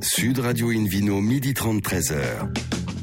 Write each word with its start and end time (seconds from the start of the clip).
Sud 0.00 0.38
Radio 0.38 0.70
Invino, 0.70 1.20
midi 1.20 1.54
30, 1.54 1.82
13h. 1.82 2.14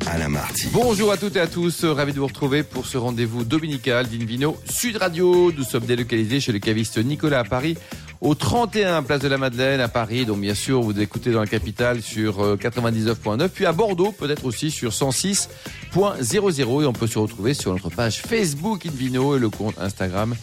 Alain 0.07 0.29
Marty. 0.29 0.67
Bonjour 0.71 1.11
à 1.11 1.17
toutes 1.17 1.35
et 1.35 1.39
à 1.39 1.47
tous, 1.47 1.83
ravi 1.83 2.13
de 2.13 2.19
vous 2.19 2.27
retrouver 2.27 2.63
pour 2.63 2.85
ce 2.85 2.97
rendez-vous 2.97 3.43
dominical 3.43 4.07
d'Invino 4.07 4.55
Sud 4.69 4.97
Radio. 4.97 5.51
Nous 5.51 5.63
sommes 5.63 5.85
délocalisés 5.85 6.39
chez 6.39 6.51
le 6.51 6.59
caviste 6.59 6.97
Nicolas 6.97 7.39
à 7.39 7.43
Paris, 7.43 7.75
au 8.21 8.35
31 8.35 9.03
Place 9.03 9.21
de 9.21 9.27
la 9.27 9.37
Madeleine 9.37 9.79
à 9.79 9.87
Paris. 9.87 10.25
Donc 10.25 10.39
bien 10.39 10.53
sûr, 10.53 10.81
vous 10.81 10.99
écoutez 10.99 11.31
dans 11.31 11.41
la 11.41 11.47
capitale 11.47 12.01
sur 12.01 12.55
99.9, 12.55 13.41
euh, 13.41 13.47
puis 13.47 13.65
à 13.65 13.71
Bordeaux, 13.71 14.11
peut-être 14.11 14.45
aussi 14.45 14.71
sur 14.71 14.91
106.00. 14.91 16.83
Et 16.83 16.85
on 16.85 16.93
peut 16.93 17.07
se 17.07 17.19
retrouver 17.19 17.53
sur 17.53 17.71
notre 17.73 17.89
page 17.89 18.21
Facebook 18.21 18.85
Invino 18.85 19.35
et 19.35 19.39
le 19.39 19.49
compte 19.49 19.75
Instagram 19.79 20.35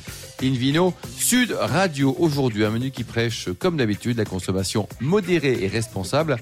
Invino 0.42 0.92
Sud 1.16 1.56
Radio. 1.58 2.16
Aujourd'hui, 2.18 2.64
un 2.64 2.70
menu 2.70 2.90
qui 2.90 3.04
prêche, 3.04 3.48
comme 3.58 3.76
d'habitude, 3.76 4.18
la 4.18 4.24
consommation 4.24 4.88
modérée 5.00 5.58
et 5.62 5.68
responsable. 5.68 6.36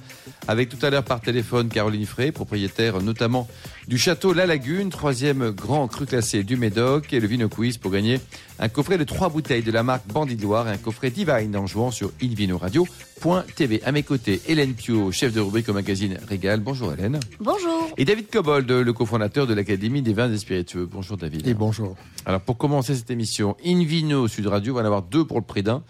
Avec 0.48 0.70
tout 0.70 0.84
à 0.84 0.90
l'heure 0.90 1.04
par 1.04 1.20
téléphone 1.20 1.68
Caroline 1.68 2.06
Frey, 2.06 2.32
propriétaire 2.32 3.02
notamment 3.02 3.46
du 3.88 3.98
château 3.98 4.32
La 4.32 4.46
Lagune, 4.46 4.88
troisième 4.88 5.50
grand 5.50 5.86
cru 5.86 6.06
classé 6.06 6.44
du 6.44 6.56
Médoc, 6.56 7.12
et 7.12 7.20
le 7.20 7.26
Vino 7.26 7.48
Quiz 7.48 7.76
pour 7.76 7.90
gagner 7.90 8.20
un 8.60 8.68
coffret 8.68 8.98
de 8.98 9.04
trois 9.04 9.30
bouteilles 9.30 9.62
de 9.62 9.72
la 9.72 9.82
marque 9.82 10.06
Bandit 10.06 10.36
de 10.36 10.42
Loire 10.42 10.68
et 10.68 10.72
un 10.72 10.76
coffret 10.76 11.10
Divine 11.10 11.56
en 11.56 11.66
jouant 11.66 11.90
sur 11.90 12.12
invinoradio.tv. 12.22 13.82
À 13.84 13.90
mes 13.90 14.02
côtés, 14.02 14.42
Hélène 14.46 14.74
Pio, 14.74 15.10
chef 15.12 15.32
de 15.32 15.40
rubrique 15.40 15.70
au 15.70 15.72
magazine 15.72 16.18
Régal. 16.28 16.60
Bonjour 16.60 16.92
Hélène. 16.92 17.18
Bonjour. 17.40 17.88
Et 17.96 18.04
David 18.04 18.28
Cobold, 18.30 18.70
le 18.70 18.92
cofondateur 18.92 19.46
de 19.46 19.54
l'Académie 19.54 20.02
des 20.02 20.12
vins 20.12 20.30
et 20.30 20.36
spiritueux. 20.36 20.86
Bonjour 20.90 21.16
David. 21.16 21.46
Et 21.46 21.54
bonjour. 21.54 21.96
Alors 22.26 22.42
pour 22.42 22.58
commencer 22.58 22.94
cette 22.94 23.10
émission, 23.10 23.56
Invino 23.64 24.28
Sud 24.28 24.46
Radio, 24.46 24.74
on 24.74 24.76
va 24.76 24.82
en 24.82 24.84
avoir 24.84 25.02
deux 25.02 25.24
pour 25.24 25.38
le 25.38 25.46
prix 25.46 25.62
d'un. 25.62 25.82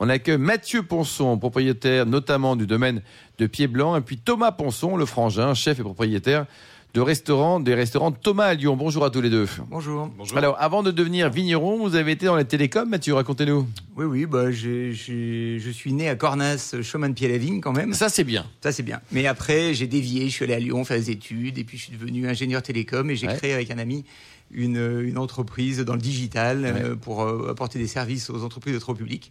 On 0.00 0.08
accueille 0.08 0.38
Mathieu 0.38 0.82
Ponson, 0.82 1.36
propriétaire 1.36 2.06
notamment 2.06 2.56
du 2.56 2.66
domaine 2.66 3.02
de 3.36 3.46
Pied 3.46 3.66
Blanc, 3.66 3.96
et 3.96 4.00
puis 4.00 4.16
Thomas 4.16 4.52
Ponson, 4.52 4.96
le 4.96 5.04
frangin, 5.04 5.52
chef 5.52 5.78
et 5.78 5.82
propriétaire 5.82 6.46
de 6.94 7.00
restaurants, 7.00 7.58
des 7.58 7.74
restaurants 7.74 8.12
Thomas 8.12 8.44
à 8.46 8.54
Lyon. 8.54 8.76
Bonjour 8.76 9.04
à 9.04 9.10
tous 9.10 9.20
les 9.20 9.28
deux. 9.28 9.48
Bonjour. 9.68 10.08
Bonjour. 10.16 10.38
Alors, 10.38 10.56
avant 10.60 10.84
de 10.84 10.92
devenir 10.92 11.28
vigneron, 11.28 11.76
vous 11.78 11.96
avez 11.96 12.12
été 12.12 12.26
dans 12.26 12.36
les 12.36 12.44
télécoms, 12.44 12.88
Mathieu, 12.88 13.14
racontez-nous. 13.14 13.66
Oui, 13.96 14.04
oui, 14.04 14.26
bah, 14.26 14.52
j'ai, 14.52 14.92
j'ai, 14.92 15.58
je 15.58 15.70
suis 15.70 15.92
né 15.92 16.08
à 16.08 16.14
Cornas, 16.14 16.76
chemin 16.82 17.08
de 17.08 17.14
Pied-la-Vigne 17.14 17.60
quand 17.60 17.72
même. 17.72 17.94
Ça, 17.94 18.08
c'est 18.08 18.22
bien. 18.22 18.46
Ça, 18.62 18.70
c'est 18.70 18.84
bien. 18.84 19.00
Mais 19.10 19.26
après, 19.26 19.74
j'ai 19.74 19.88
dévié, 19.88 20.28
je 20.28 20.34
suis 20.34 20.44
allé 20.44 20.54
à 20.54 20.60
Lyon 20.60 20.84
faire 20.84 20.96
des 20.96 21.10
études, 21.10 21.58
et 21.58 21.64
puis 21.64 21.78
je 21.78 21.84
suis 21.84 21.92
devenu 21.92 22.28
ingénieur 22.28 22.62
télécom, 22.62 23.10
et 23.10 23.16
j'ai 23.16 23.26
Ouais. 23.26 23.36
créé 23.36 23.52
avec 23.54 23.72
un 23.72 23.78
ami 23.78 24.04
une, 24.52 25.00
une 25.04 25.18
entreprise 25.18 25.80
dans 25.80 25.94
le 25.94 26.00
digital 26.00 26.60
Ouais. 26.60 26.72
euh, 26.84 26.94
pour 26.94 27.24
euh, 27.24 27.48
apporter 27.50 27.80
des 27.80 27.88
services 27.88 28.30
aux 28.30 28.44
entreprises 28.44 28.74
de 28.74 28.78
trop 28.78 28.94
public. 28.94 29.30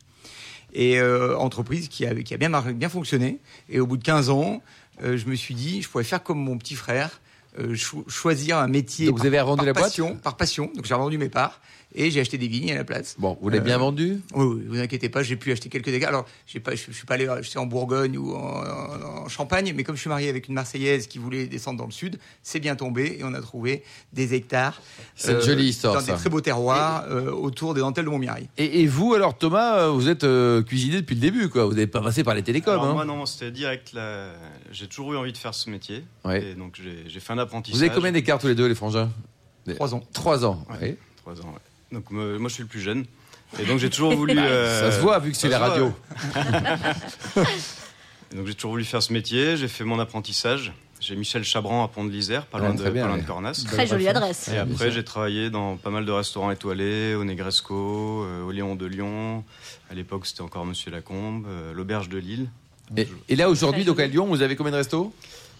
Et 0.74 1.00
euh, 1.00 1.38
entreprise 1.38 1.88
qui 1.88 2.06
a, 2.06 2.14
qui 2.14 2.34
a 2.34 2.38
bien, 2.38 2.50
bien 2.74 2.90
fonctionné. 2.90 3.40
Et 3.70 3.80
au 3.80 3.88
bout 3.88 3.96
de 3.96 4.04
15 4.04 4.30
ans, 4.32 4.62
euh, 5.02 5.16
je 5.18 5.28
me 5.28 5.36
suis 5.36 5.54
dit, 5.56 5.82
je 5.82 5.88
pourrais 5.88 6.04
faire 6.04 6.24
comme 6.24 6.40
mon 6.40 6.58
petit 6.58 6.76
frère, 6.76 7.10
euh, 7.10 7.20
cho- 7.76 8.04
choisir 8.08 8.58
un 8.58 8.68
métier 8.68 9.08
Donc, 9.08 9.20
vous 9.20 9.26
avez 9.26 9.38
par 9.58 9.66
la 9.68 9.74
boîte 9.74 9.86
passion, 9.86 10.16
par 10.18 10.38
passion. 10.38 10.72
Donc 10.76 10.86
j'ai 10.86 10.94
revendu 10.94 11.18
mes 11.18 11.30
parts 11.30 11.60
et 11.96 12.12
j'ai 12.12 12.20
acheté 12.20 12.38
des 12.38 12.48
vignes 12.48 12.72
à 12.72 12.76
la 12.76 12.84
place. 12.84 13.16
Bon, 13.20 13.38
vous 13.42 13.50
l'avez 13.50 13.62
Euh, 13.62 13.66
bien 13.66 13.78
vendu 13.78 14.20
Oui, 14.34 14.46
oui, 14.46 14.64
vous 14.68 14.80
inquiétez 14.80 15.10
pas, 15.10 15.24
j'ai 15.24 15.36
pu 15.36 15.52
acheter 15.52 15.70
quelques 15.70 15.90
dégâts. 15.90 16.06
Alors, 16.06 16.26
pas, 16.64 16.76
je, 16.76 16.84
je 16.88 16.92
suis 16.92 17.06
pas 17.06 17.16
allé 17.16 17.28
acheter 17.28 17.60
en 17.60 17.66
Bourgogne 17.66 18.18
ou 18.18 18.34
en, 18.36 18.64
en- 18.64 19.24
en 19.26 19.30
Champagne, 19.30 19.74
mais 19.76 19.84
comme 19.84 19.96
je 19.96 20.02
suis 20.02 20.10
marié 20.10 20.30
avec 20.30 20.48
une 20.48 20.54
Marseillaise 20.56 21.08
qui 21.08 21.18
voulait 21.20 21.48
descendre 21.48 21.80
dans 21.80 21.86
le 21.86 21.92
sud, 21.92 22.20
c'est 22.42 22.60
bien 22.60 22.76
tombé 22.76 23.18
et 23.20 23.24
on 23.24 23.34
a 23.34 23.42
trouvé 23.42 23.84
des 24.12 24.34
hectares. 24.34 24.82
C'est 25.16 25.34
une 25.34 25.42
jolie 25.42 25.66
histoire, 25.70 25.94
Dans 25.96 26.00
ça. 26.02 26.14
des 26.14 26.18
très 26.18 26.30
beaux 26.30 26.42
terroirs 26.42 27.06
euh, 27.10 27.32
autour 27.32 27.74
des 27.74 27.82
dentelles 27.82 28.06
de 28.06 28.10
Montmirail. 28.10 28.48
et, 28.58 28.82
et 28.82 28.88
vous, 28.88 29.14
alors, 29.14 29.38
Thomas, 29.38 29.80
euh, 29.80 29.90
vous 29.90 30.10
êtes 30.10 30.24
euh, 30.24 30.62
cuisinier 30.64 30.98
depuis 31.02 31.16
le 31.16 31.22
début, 31.22 31.50
quoi. 31.50 31.66
Vous 31.66 31.74
n'êez 31.74 31.88
pas 31.88 32.02
passé 32.02 32.24
par 32.24 32.34
les 32.36 32.44
télécoms, 32.44 32.72
Alors, 32.74 32.86
hein 32.86 32.94
moi 32.94 33.06
non, 33.06 33.26
c'était 33.26 33.52
direct. 33.52 33.96
J'ai 34.72 34.88
toujours 34.88 35.14
eu 35.14 35.18
envie 35.18 35.32
de 35.34 35.38
faire 35.38 35.54
ce 35.54 35.70
métier. 35.70 36.04
Ouais. 36.26 36.44
Et 36.44 36.56
donc 36.56 36.80
j'ai 37.08 37.20
fait 37.20 37.34
un 37.34 37.38
apprentissage. 37.38 37.78
Vous 37.78 37.84
avez 37.84 37.94
combien 37.94 38.12
d'écart 38.12 38.40
tous 38.40 38.48
les 38.48 38.56
deux, 38.56 38.68
les 38.68 38.76
frangins? 38.76 39.10
Trois 39.76 39.94
ans. 39.96 40.04
Trois 40.14 40.46
ans. 40.46 40.66
Ouais. 40.70 40.78
oui. 40.82 40.96
Trois 41.18 41.40
ans. 41.42 41.46
ouais. 41.54 41.60
Donc 41.94 42.10
me- 42.12 42.38
moi 42.40 42.50
je 42.50 42.56
suis 42.56 42.64
le 42.64 42.70
plus 42.70 42.82
jeune. 42.82 43.06
Et 43.60 43.66
donc 43.66 43.78
j'ai 43.80 43.90
toujours 43.90 44.14
voulu. 44.16 44.36
Ça 44.38 44.42
euh, 44.42 44.92
se 44.92 45.00
voit, 45.00 45.20
vu 45.20 45.32
que 45.32 45.38
c'est 45.38 45.50
ça 45.50 45.60
la 45.60 45.68
radio. 45.68 45.94
donc 48.36 48.48
j'ai 48.48 48.54
toujours 48.56 48.72
voulu 48.72 48.84
faire 48.86 49.04
ce 49.04 49.14
métier. 49.14 49.58
J'ai 49.58 49.68
fait 49.68 49.84
mon 49.84 50.00
apprentissage. 50.00 50.74
J'ai 51.00 51.16
Michel 51.18 51.44
Chabran 51.44 51.84
à 51.84 51.90
Pont 51.90 52.06
de 52.06 52.12
l'Isère, 52.12 52.46
pas 52.46 52.60
Ouais, 52.60 52.68
loin, 52.68 52.76
de, 52.76 52.90
bien, 52.90 53.02
pas 53.02 53.08
loin 53.10 53.18
ouais. 53.18 53.22
de 53.24 53.28
Cornas. 53.28 53.66
Très 53.68 53.86
jolie 53.86 54.08
adresse. 54.08 54.48
Et 54.48 54.58
après, 54.58 54.90
j'ai 54.90 55.04
travaillé 55.04 55.50
dans 55.50 55.76
pas 55.76 55.90
mal 55.90 56.06
de 56.06 56.12
restaurants 56.14 56.50
étoilés, 56.50 57.14
au 57.16 57.26
Negresco, 57.26 58.24
euh, 58.24 58.42
au 58.44 58.52
Léon 58.52 58.76
de 58.76 58.86
Lyon. 58.86 59.44
À 59.92 59.96
l'époque, 59.96 60.26
c'était 60.26 60.42
encore 60.44 60.66
Monsieur 60.66 60.92
Lacombe, 60.92 61.46
euh, 61.50 61.74
l'Auberge 61.74 62.08
de 62.08 62.18
Lille. 62.18 62.50
Et, 62.96 63.06
et 63.28 63.36
là, 63.36 63.50
aujourd'hui, 63.50 63.84
donc 63.84 64.00
à 64.00 64.08
Lyon, 64.08 64.28
vous 64.28 64.42
avez 64.42 64.56
combien 64.56 64.72
de 64.72 64.78
restos? 64.78 65.14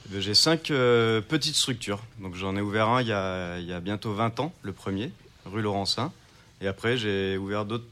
Eh 0.06 0.12
bien, 0.14 0.22
J'ai 0.22 0.34
cinq 0.34 0.72
euh, 0.72 1.20
petites 1.20 1.56
structures. 1.56 2.00
Donc 2.22 2.36
j'en 2.36 2.56
ai 2.56 2.62
ouvert 2.62 2.88
un 2.88 3.02
il 3.02 3.10
y, 3.10 3.14
a, 3.14 3.60
il 3.60 3.66
y 3.68 3.74
a 3.74 3.82
bientôt 3.82 4.14
20 4.14 4.40
ans, 4.40 4.54
le 4.62 4.72
premier, 4.72 5.12
rue 5.46 5.62
Laurencin. 5.62 6.14
Et 6.64 6.68
après, 6.68 6.98
j'ai 6.98 7.38
ouvert 7.38 7.66
d'autres 7.66 7.84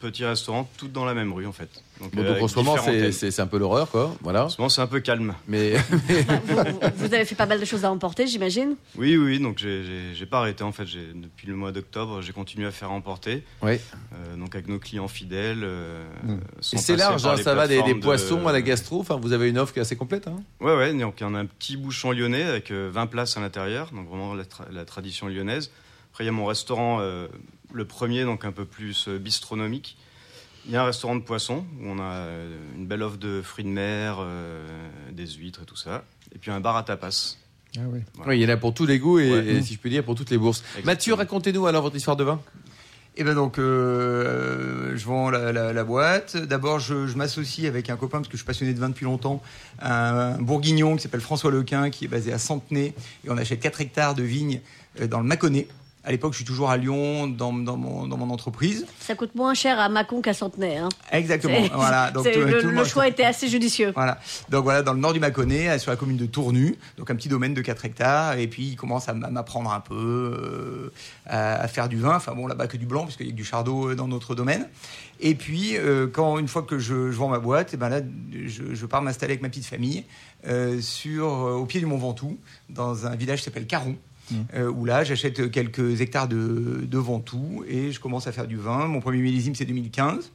petits 0.00 0.24
restaurants, 0.24 0.68
toutes 0.76 0.92
dans 0.92 1.04
la 1.04 1.12
même 1.14 1.32
rue 1.32 1.46
en 1.46 1.52
fait. 1.52 1.68
Donc, 2.00 2.14
Bon, 2.14 2.22
euh, 2.22 2.34
Donc 2.34 2.42
en 2.42 2.48
ce 2.48 2.56
moment, 2.56 2.76
c'est- 3.12 3.40
un 3.40 3.46
peu 3.46 3.58
l'horreur, 3.58 3.90
quoi. 3.90 4.14
Voilà. 4.22 4.44
En 4.44 4.48
ce 4.48 4.60
moment, 4.60 4.68
c'est 4.68 4.80
un 4.80 4.86
peu 4.86 5.00
calme. 5.00 5.34
Mais 5.48 5.72
Vous, 5.90 6.56
vous 6.96 7.14
avez 7.14 7.24
fait 7.24 7.34
pas 7.34 7.46
mal 7.46 7.58
de 7.58 7.64
choses 7.64 7.84
à 7.84 7.90
emporter, 7.90 8.26
j'imagine? 8.26 8.76
Oui, 8.96 9.16
oui, 9.16 9.38
donc 9.40 9.58
j'ai- 9.58 10.26
pas 10.30 10.38
arrêté 10.38 10.62
en 10.62 10.72
fait. 10.72 10.84
Depuis 11.14 11.46
le 11.48 11.54
mois 11.56 11.72
d'octobre, 11.72 12.22
j'ai 12.22 12.32
continué 12.32 12.66
à 12.66 12.70
faire 12.70 12.92
emporter. 12.92 13.42
ouais. 13.62 13.80
euh, 14.14 14.36
donc 14.36 14.54
avec 14.54 14.68
nos 14.68 14.78
clients 14.78 15.08
fidèles. 15.08 15.62
euh, 15.64 16.04
sans 16.60 16.76
Et 16.76 16.80
c'est 16.80 16.96
large, 16.96 17.26
hein, 17.26 17.36
ça 17.38 17.54
va 17.54 17.66
des, 17.66 17.74
des 17.74 17.80
plateformes 17.80 17.98
de- 18.00 18.04
poissons 18.04 18.46
à 18.48 18.52
la 18.52 18.62
gastro. 18.62 19.00
Enfin, 19.00 19.16
vous 19.20 19.32
avez 19.32 19.48
une 19.48 19.58
offre 19.58 19.72
qui 19.72 19.78
est 19.80 19.82
assez 19.82 19.96
complète. 19.96 20.28
Hein 20.28 20.36
Ouais, 20.60 20.76
ouais, 20.76 20.92
donc 20.94 21.14
il 21.20 21.24
y 21.24 21.26
en 21.26 21.34
a 21.34 21.38
un 21.40 21.46
petit 21.46 21.76
bouchon 21.76 22.12
lyonnais 22.12 22.44
avec 22.44 22.70
euh, 22.70 22.88
20 22.92 23.06
places 23.08 23.36
à 23.36 23.40
l'intérieur, 23.40 23.90
donc 23.92 24.08
vraiment 24.08 24.34
la, 24.34 24.44
tra- 24.44 24.70
la 24.70 24.84
tradition 24.84 25.26
lyonnaise. 25.28 25.70
Après, 26.12 26.24
il 26.24 26.26
y 26.26 26.30
a 26.30 26.32
mon 26.32 26.44
restaurant, 26.46 26.98
euh, 27.00 27.26
le 27.72 27.84
premier, 27.84 28.24
donc 28.24 28.44
un 28.44 28.52
peu 28.52 28.64
plus 28.64 29.08
euh, 29.08 29.18
bistronomique. 29.18 29.96
Il 30.66 30.72
y 30.72 30.76
a 30.76 30.82
un 30.82 30.86
restaurant 30.86 31.16
de 31.16 31.22
poisson 31.22 31.64
où 31.80 31.86
on 31.88 31.98
a 31.98 32.02
euh, 32.12 32.56
une 32.76 32.86
belle 32.86 33.02
offre 33.02 33.16
de 33.18 33.42
fruits 33.42 33.64
de 33.64 33.70
mer, 33.70 34.18
euh, 34.20 34.66
des 35.10 35.26
huîtres 35.26 35.62
et 35.62 35.66
tout 35.66 35.76
ça. 35.76 36.04
Et 36.34 36.38
puis 36.38 36.50
un 36.50 36.60
bar 36.60 36.76
à 36.76 36.82
tapas. 36.84 37.36
Ah 37.76 37.80
oui. 37.90 38.00
Voilà. 38.14 38.30
Oui, 38.30 38.38
il 38.38 38.42
y 38.42 38.46
en 38.46 38.54
a 38.54 38.56
pour 38.56 38.72
tous 38.74 38.86
les 38.86 38.98
goûts 38.98 39.18
et, 39.18 39.32
Ouais. 39.32 39.46
et, 39.46 39.62
si 39.62 39.74
je 39.74 39.78
puis 39.78 39.90
dire, 39.90 40.04
pour 40.04 40.14
toutes 40.14 40.30
les 40.30 40.38
bourses. 40.38 40.60
Exactement. 40.60 40.86
Mathieu, 40.92 41.14
racontez-nous 41.14 41.66
alors 41.66 41.82
votre 41.82 41.96
histoire 41.96 42.16
de 42.16 42.24
vin. 42.24 42.40
Et 43.16 43.24
ben 43.24 43.34
donc, 43.34 43.58
euh, 43.58 44.96
je 44.96 45.04
vends 45.04 45.28
la, 45.30 45.52
la- 45.52 45.72
la 45.72 45.84
boîte. 45.84 46.36
D'abord, 46.36 46.78
je, 46.78 47.06
je 47.06 47.16
m'associe 47.16 47.66
avec 47.66 47.90
un 47.90 47.96
copain 47.96 48.18
parce 48.18 48.28
que 48.28 48.32
je 48.32 48.38
suis 48.38 48.46
passionné 48.46 48.72
de 48.72 48.78
vin 48.78 48.88
depuis 48.88 49.04
longtemps, 49.04 49.42
un 49.80 50.38
bourguignon 50.40 50.96
qui 50.96 51.02
s'appelle 51.02 51.20
François 51.20 51.50
Lequin, 51.50 51.90
qui 51.90 52.06
est 52.06 52.08
basé 52.08 52.32
à 52.32 52.38
Centenay, 52.38 52.94
et 53.24 53.30
on 53.30 53.36
achète 53.36 53.60
4 53.60 53.80
hectares 53.82 54.14
de 54.14 54.22
vignes 54.22 54.60
dans 55.10 55.18
le 55.20 55.26
Mâconnais. 55.26 55.66
À 56.04 56.10
l'époque, 56.10 56.32
je 56.32 56.38
suis 56.38 56.44
toujours 56.44 56.68
à 56.70 56.76
Lyon 56.76 57.28
dans, 57.28 57.52
dans 57.52 57.76
mon, 57.76 58.08
dans 58.08 58.16
mon 58.16 58.30
entreprise. 58.30 58.86
Ça 58.98 59.14
coûte 59.14 59.36
moins 59.36 59.54
cher 59.54 59.78
à 59.78 59.88
Mâcon 59.88 60.20
qu'à 60.20 60.34
Centenay. 60.34 60.76
Hein. 60.78 60.88
Exactement. 61.12 61.56
Voilà. 61.74 62.10
Donc, 62.14 62.24
tout- 62.30 62.40
le, 62.40 62.60
tout 62.60 62.66
le 62.68 62.74
monde- 62.74 62.84
choix 62.86 63.06
était 63.06 63.22
assez 63.24 63.46
judicieux. 63.48 63.92
Voilà. 63.94 64.18
Donc 64.48 64.64
voilà, 64.64 64.82
dans 64.82 64.94
le 64.94 64.98
nord 64.98 65.12
du 65.12 65.20
Mâconnais, 65.20 65.68
euh, 65.68 65.78
sur 65.78 65.92
la 65.92 65.96
commune 65.96 66.16
de 66.16 66.26
Tournu, 66.26 66.74
donc 66.98 67.08
un 67.10 67.14
petit 67.14 67.28
domaine 67.28 67.54
de 67.54 67.60
4 67.60 67.84
hectares. 67.84 68.36
Et 68.38 68.48
puis 68.48 68.64
il 68.70 68.76
commence 68.76 69.08
à 69.08 69.12
m'apprendre 69.14 69.70
un 69.72 69.78
peu 69.80 69.94
euh, 69.96 70.92
à, 71.26 71.60
à 71.62 71.68
faire 71.68 71.88
du 71.88 71.98
vin. 71.98 72.16
Enfin 72.16 72.34
bon, 72.34 72.48
là-bas 72.48 72.66
que 72.66 72.76
du 72.76 72.86
blanc, 72.86 73.04
puisqu'il 73.04 73.26
y 73.26 73.28
a 73.28 73.32
que 73.32 73.36
du 73.36 73.44
chardot 73.44 73.90
euh, 73.90 73.94
dans 73.94 74.08
notre 74.08 74.34
domaine. 74.34 74.68
Et 75.20 75.36
puis 75.36 75.76
euh, 75.76 76.08
quand 76.12 76.38
une 76.38 76.48
fois 76.48 76.62
que 76.62 76.80
je, 76.80 77.12
je 77.12 77.16
vends 77.16 77.28
ma 77.28 77.38
boîte, 77.38 77.74
et 77.74 77.76
ben 77.76 77.88
là, 77.88 78.00
je, 78.32 78.74
je 78.74 78.86
pars 78.86 79.02
m'installer 79.02 79.34
avec 79.34 79.42
ma 79.42 79.48
petite 79.50 79.66
famille 79.66 80.04
euh, 80.48 80.80
sur 80.80 81.28
au 81.28 81.64
pied 81.64 81.78
du 81.78 81.86
Mont 81.86 81.96
Ventoux, 81.98 82.38
dans 82.70 83.06
un 83.06 83.14
village 83.14 83.38
qui 83.38 83.44
s'appelle 83.44 83.68
Caron. 83.68 83.94
Euh, 84.54 84.70
où 84.70 84.84
là, 84.84 85.04
j'achète 85.04 85.50
quelques 85.50 86.00
hectares 86.00 86.28
de, 86.28 86.80
de 86.82 86.98
Ventoux 86.98 87.64
et 87.68 87.92
je 87.92 88.00
commence 88.00 88.26
à 88.26 88.32
faire 88.32 88.46
du 88.46 88.56
vin. 88.56 88.86
Mon 88.86 89.00
premier 89.00 89.18
millésime, 89.18 89.54
c'est 89.54 89.64
2015. 89.64 90.30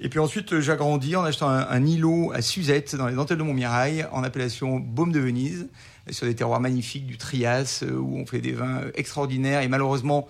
Et 0.00 0.08
puis 0.08 0.20
ensuite, 0.20 0.60
j'agrandis 0.60 1.16
en 1.16 1.24
achetant 1.24 1.48
un, 1.48 1.66
un 1.68 1.84
îlot 1.84 2.30
à 2.32 2.40
Suzette, 2.40 2.94
dans 2.94 3.08
les 3.08 3.14
dentelles 3.14 3.38
de 3.38 3.42
Montmirail, 3.42 4.06
en 4.12 4.22
appellation 4.22 4.78
Baume 4.78 5.10
de 5.10 5.18
Venise, 5.18 5.68
sur 6.10 6.26
des 6.26 6.34
terroirs 6.36 6.60
magnifiques 6.60 7.06
du 7.06 7.18
Trias, 7.18 7.80
euh, 7.82 7.96
où 7.98 8.16
on 8.16 8.24
fait 8.24 8.40
des 8.40 8.52
vins 8.52 8.82
extraordinaires 8.94 9.60
et 9.62 9.68
malheureusement 9.68 10.28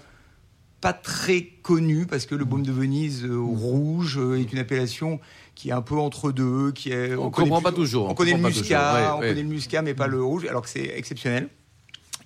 pas 0.80 0.92
très 0.92 1.42
connus, 1.62 2.06
parce 2.06 2.24
que 2.24 2.34
le 2.36 2.44
Baume 2.44 2.62
de 2.62 2.70
Venise 2.72 3.24
euh, 3.24 3.36
rouge 3.36 4.16
euh, 4.18 4.38
est 4.40 4.52
une 4.52 4.58
appellation 4.60 5.18
qui 5.56 5.70
est 5.70 5.72
un 5.72 5.82
peu 5.82 5.96
entre 5.96 6.30
deux, 6.30 6.70
qui 6.70 6.90
est... 6.92 7.14
On 7.16 7.30
connaît 7.30 7.48
comprend 7.48 7.58
plus- 7.60 7.64
pas 7.64 7.72
toujours, 7.72 8.06
On, 8.06 8.10
on 8.12 8.14
connaît 8.14 8.32
le 8.34 8.38
muscat, 8.38 8.62
toujours, 8.62 8.94
ouais, 8.94 9.08
on 9.16 9.20
ouais. 9.20 9.28
connaît 9.30 9.42
le 9.42 9.48
muscat, 9.48 9.82
mais 9.82 9.92
pas 9.94 10.06
le 10.06 10.22
rouge, 10.22 10.46
alors 10.46 10.62
que 10.62 10.68
c'est 10.68 10.96
exceptionnel. 10.96 11.48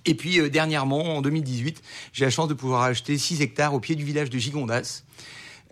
Et 0.05 0.15
puis 0.15 0.39
euh, 0.39 0.49
dernièrement, 0.49 1.17
en 1.17 1.21
2018, 1.21 1.81
j'ai 2.13 2.25
la 2.25 2.31
chance 2.31 2.47
de 2.47 2.53
pouvoir 2.53 2.83
acheter 2.83 3.17
6 3.17 3.41
hectares 3.41 3.73
au 3.73 3.79
pied 3.79 3.95
du 3.95 4.03
village 4.03 4.29
de 4.29 4.37
Gigondas, 4.37 5.03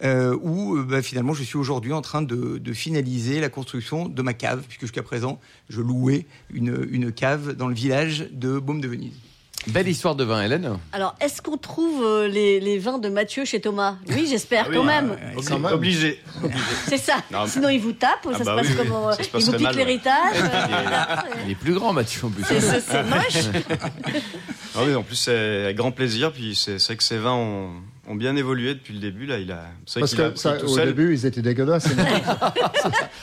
euh, 0.04 0.38
où 0.42 0.78
euh, 0.78 0.84
bah, 0.84 1.02
finalement 1.02 1.34
je 1.34 1.44
suis 1.44 1.58
aujourd'hui 1.58 1.94
en 1.94 2.02
train 2.02 2.22
de, 2.22 2.74
finaliser 2.74 3.40
la 3.40 3.50
construction 3.50 4.08
de 4.08 4.22
ma 4.22 4.34
cave, 4.34 4.64
puisque 4.68 4.82
jusqu'à 4.82 5.04
présent 5.04 5.40
je 5.70 5.82
louais 5.82 6.26
une, 6.54 6.88
une 6.92 7.12
cave 7.12 7.56
dans 7.56 7.68
le 7.68 7.76
village 7.76 8.28
de 8.32 8.60
Baume 8.60 8.82
de 8.82 8.88
Venise. 8.88 9.31
Belle 9.68 9.88
histoire 9.88 10.16
de 10.16 10.24
vin, 10.24 10.42
Hélène. 10.42 10.78
Alors, 10.92 11.16
est-ce 11.22 11.40
qu'on 11.42 11.58
trouve 11.58 12.04
euh, 12.04 12.28
les, 12.28 12.60
les 12.60 12.80
vins 12.80 12.98
de 12.98 13.10
Mathieu 13.10 13.46
chez 13.46 13.62
Thomas? 13.62 13.96
Oui, 14.10 14.26
j'espère 14.28 14.64
Ah 14.66 14.70
oui, 14.72 14.76
quand 14.78 14.88
ah 14.88 15.02
même. 15.02 15.18
quand 15.48 15.60
même. 15.60 15.74
Obligé. 15.74 16.20
C'est 16.88 16.98
ça. 16.98 17.18
Non, 17.32 17.44
mais- 17.44 17.48
Sinon, 17.50 17.70
il 17.70 17.80
vous 17.80 17.92
tape. 17.94 18.26
Ah 18.28 18.38
ça 18.40 18.44
bah 18.44 18.64
se 18.64 18.68
passe 18.74 18.76
oui, 18.84 18.90
euh, 18.92 19.40
Il 19.40 19.46
vous 19.46 19.52
pique 19.54 19.76
l'héritage. 19.76 20.34
Euh. 20.36 21.30
Il 21.46 21.52
est 21.52 21.56
plus 21.56 21.74
grand, 21.76 21.94
Mathieu, 21.94 22.26
en 22.26 22.30
plus. 22.32 22.44
C'est- 22.44 22.60
c'est 22.60 22.82
c'est 22.82 23.04
moche. 23.04 23.62
Ah 24.76 24.80
oui, 24.86 24.96
en 24.96 25.04
plus, 25.04 25.16
c'est 25.18 25.64
avec 25.66 25.76
grand 25.78 25.92
plaisir. 25.92 26.32
Puis 26.32 26.56
c'est 26.56 26.80
c'est 26.80 26.88
vrai 26.94 26.98
que 26.98 27.04
ces 27.04 27.18
vins 27.18 27.34
ont, 27.34 27.72
ont 28.12 28.16
bien 28.16 28.36
évolué 28.36 28.74
depuis 28.74 28.94
le 28.94 29.00
début. 29.00 29.26
Là, 29.26 29.40
il 29.40 29.52
a. 29.52 29.66
Parce 29.96 30.14
a 30.20 30.36
ça, 30.36 30.54
tout 30.58 30.66
au 30.66 30.76
seul. 30.76 30.88
début, 30.88 31.14
ils 31.14 31.26
étaient 31.26 31.42
dégueulasses. 31.42 31.88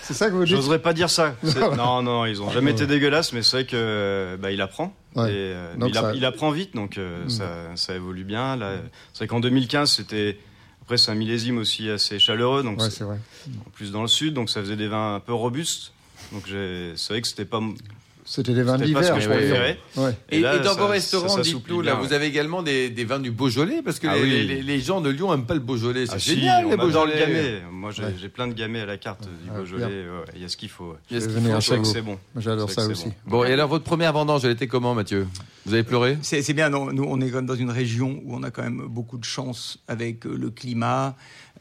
c'est- 0.03 0.15
ça 0.15 0.27
que 0.31 0.33
vous 0.35 0.45
dites 0.45 0.55
J'oserais 0.57 0.79
pas 0.81 0.93
dire 0.93 1.11
ça. 1.11 1.35
Non, 1.77 2.03
non, 2.03 2.25
ils 2.27 2.41
ont 2.43 2.51
jamais 2.51 2.71
été 2.73 2.87
dégueulasses, 2.87 3.33
mais 3.33 3.43
c'est 3.43 3.59
vrai 3.59 3.67
que 3.67 4.37
bah, 4.41 4.51
il 4.51 4.61
apprend. 4.61 4.95
Ouais. 5.15 5.31
Et, 5.31 5.35
euh, 5.37 5.75
il, 5.87 5.97
a- 5.97 6.01
ça- 6.01 6.15
il 6.15 6.25
apprend 6.25 6.51
vite, 6.51 6.75
donc 6.75 6.99
euh, 6.99 7.25
Mm. 7.25 7.31
ça, 7.31 7.45
ça 7.75 7.95
évolue 7.95 8.25
bien. 8.25 8.57
Là, 8.57 8.73
c'est 9.13 9.19
vrai 9.21 9.27
qu'en 9.29 9.41
2015, 9.41 9.91
c'était. 9.93 10.39
Après, 10.83 10.97
c'est 10.97 11.11
un 11.11 11.15
millésime 11.17 11.59
aussi 11.59 11.91
assez 11.91 12.19
chaleureux, 12.19 12.63
donc 12.63 12.81
Ouais, 12.81 12.89
c'est- 12.91 13.05
vrai. 13.05 13.19
en 13.67 13.71
plus 13.71 13.93
dans 13.93 14.03
le 14.03 14.09
sud, 14.09 14.33
donc 14.35 14.49
ça 14.49 14.61
faisait 14.61 14.77
des 14.77 14.89
vins 14.89 15.17
un 15.17 15.21
peu 15.21 15.35
robustes. 15.35 15.93
Donc 16.33 16.45
c'est 16.47 17.09
vrai 17.13 17.21
que 17.21 17.29
c'était 17.29 17.45
pas. 17.45 17.61
C'était 18.31 18.53
des 18.53 18.63
vins 18.63 18.77
d'hiver. 18.77 19.15
que 19.15 19.21
je 19.21 19.29
préférais. 19.29 19.79
Ouais. 19.97 20.15
Et, 20.31 20.41
là, 20.41 20.57
et 20.57 20.59
dans 20.61 20.75
ça- 20.75 20.81
vos 20.81 20.87
restaurants, 20.87 21.39
dites-nous, 21.39 21.81
là, 21.81 21.95
vous 21.95 22.13
avez 22.13 22.27
également 22.27 22.63
des, 22.63 22.91
des 22.91 23.05
vins 23.07 23.21
du 23.21 23.31
Beaujolais 23.31 23.81
Parce 23.83 23.99
que 23.99 24.07
Ah 24.07 24.17
les, 24.17 24.23
oui. 24.23 24.47
les- 24.47 24.63
les 24.63 24.81
gens 24.81 25.01
de 25.01 25.09
Lyon 25.09 25.31
n'aiment 25.31 25.47
pas 25.47 25.55
le 25.55 25.61
Beaujolais. 25.61 26.05
C'est 26.05 26.13
Ah 26.17 26.19
si, 26.19 26.35
génial, 26.35 26.65
les 26.65 26.71
le 26.73 26.77
Beaujolais. 26.77 27.19
gamay. 27.19 27.63
Moi, 27.73 27.91
j'ai 27.91 28.03
Ouais. 28.05 28.29
plein 28.29 28.47
de 28.47 28.53
gamay 28.53 28.81
à 28.81 28.87
la 28.87 28.99
carte 28.99 29.23
du 29.23 29.29
Ah, 29.51 29.59
Beaujolais. 29.59 29.87
bien. 29.87 29.97
ouais, 29.97 30.25
Il 30.37 30.43
y 30.43 30.45
a 30.45 30.49
ce 30.49 30.57
qu'il 30.59 30.69
faut. 30.69 30.95
Il 31.11 31.15
y 31.15 31.17
a 31.19 31.21
ce 31.23 31.29
qu'il 31.29 31.41
faut. 31.43 31.85
C'est 31.85 32.03
bon. 32.03 32.19
J'adore 32.37 32.71
ça 32.71 32.87
aussi. 32.87 33.09
Bon, 33.27 33.45
et 33.45 33.53
alors, 33.55 33.69
votre 33.69 33.85
première 33.85 34.13
vendange, 34.13 34.45
elle 34.45 34.53
était 34.53 34.67
comment, 34.67 34.95
Mathieu? 34.95 35.27
Vous 35.65 35.73
avez 35.75 35.83
pleuré? 35.85 36.19
C'est 36.23 36.53
bien, 36.53 36.69
nous 36.71 37.05
on 37.09 37.21
est 37.21 37.29
quand 37.31 37.37
même 37.37 37.47
dans 37.47 37.55
une 37.55 37.71
région 37.71 38.21
où 38.25 38.35
on 38.35 38.43
a 38.43 38.51
quand 38.51 38.63
même 38.63 38.83
beaucoup 38.89 39.19
de 39.19 39.25
chance 39.25 39.79
avec 39.89 40.27
euh, 40.27 40.35
le 40.37 40.51
climat. 40.51 41.15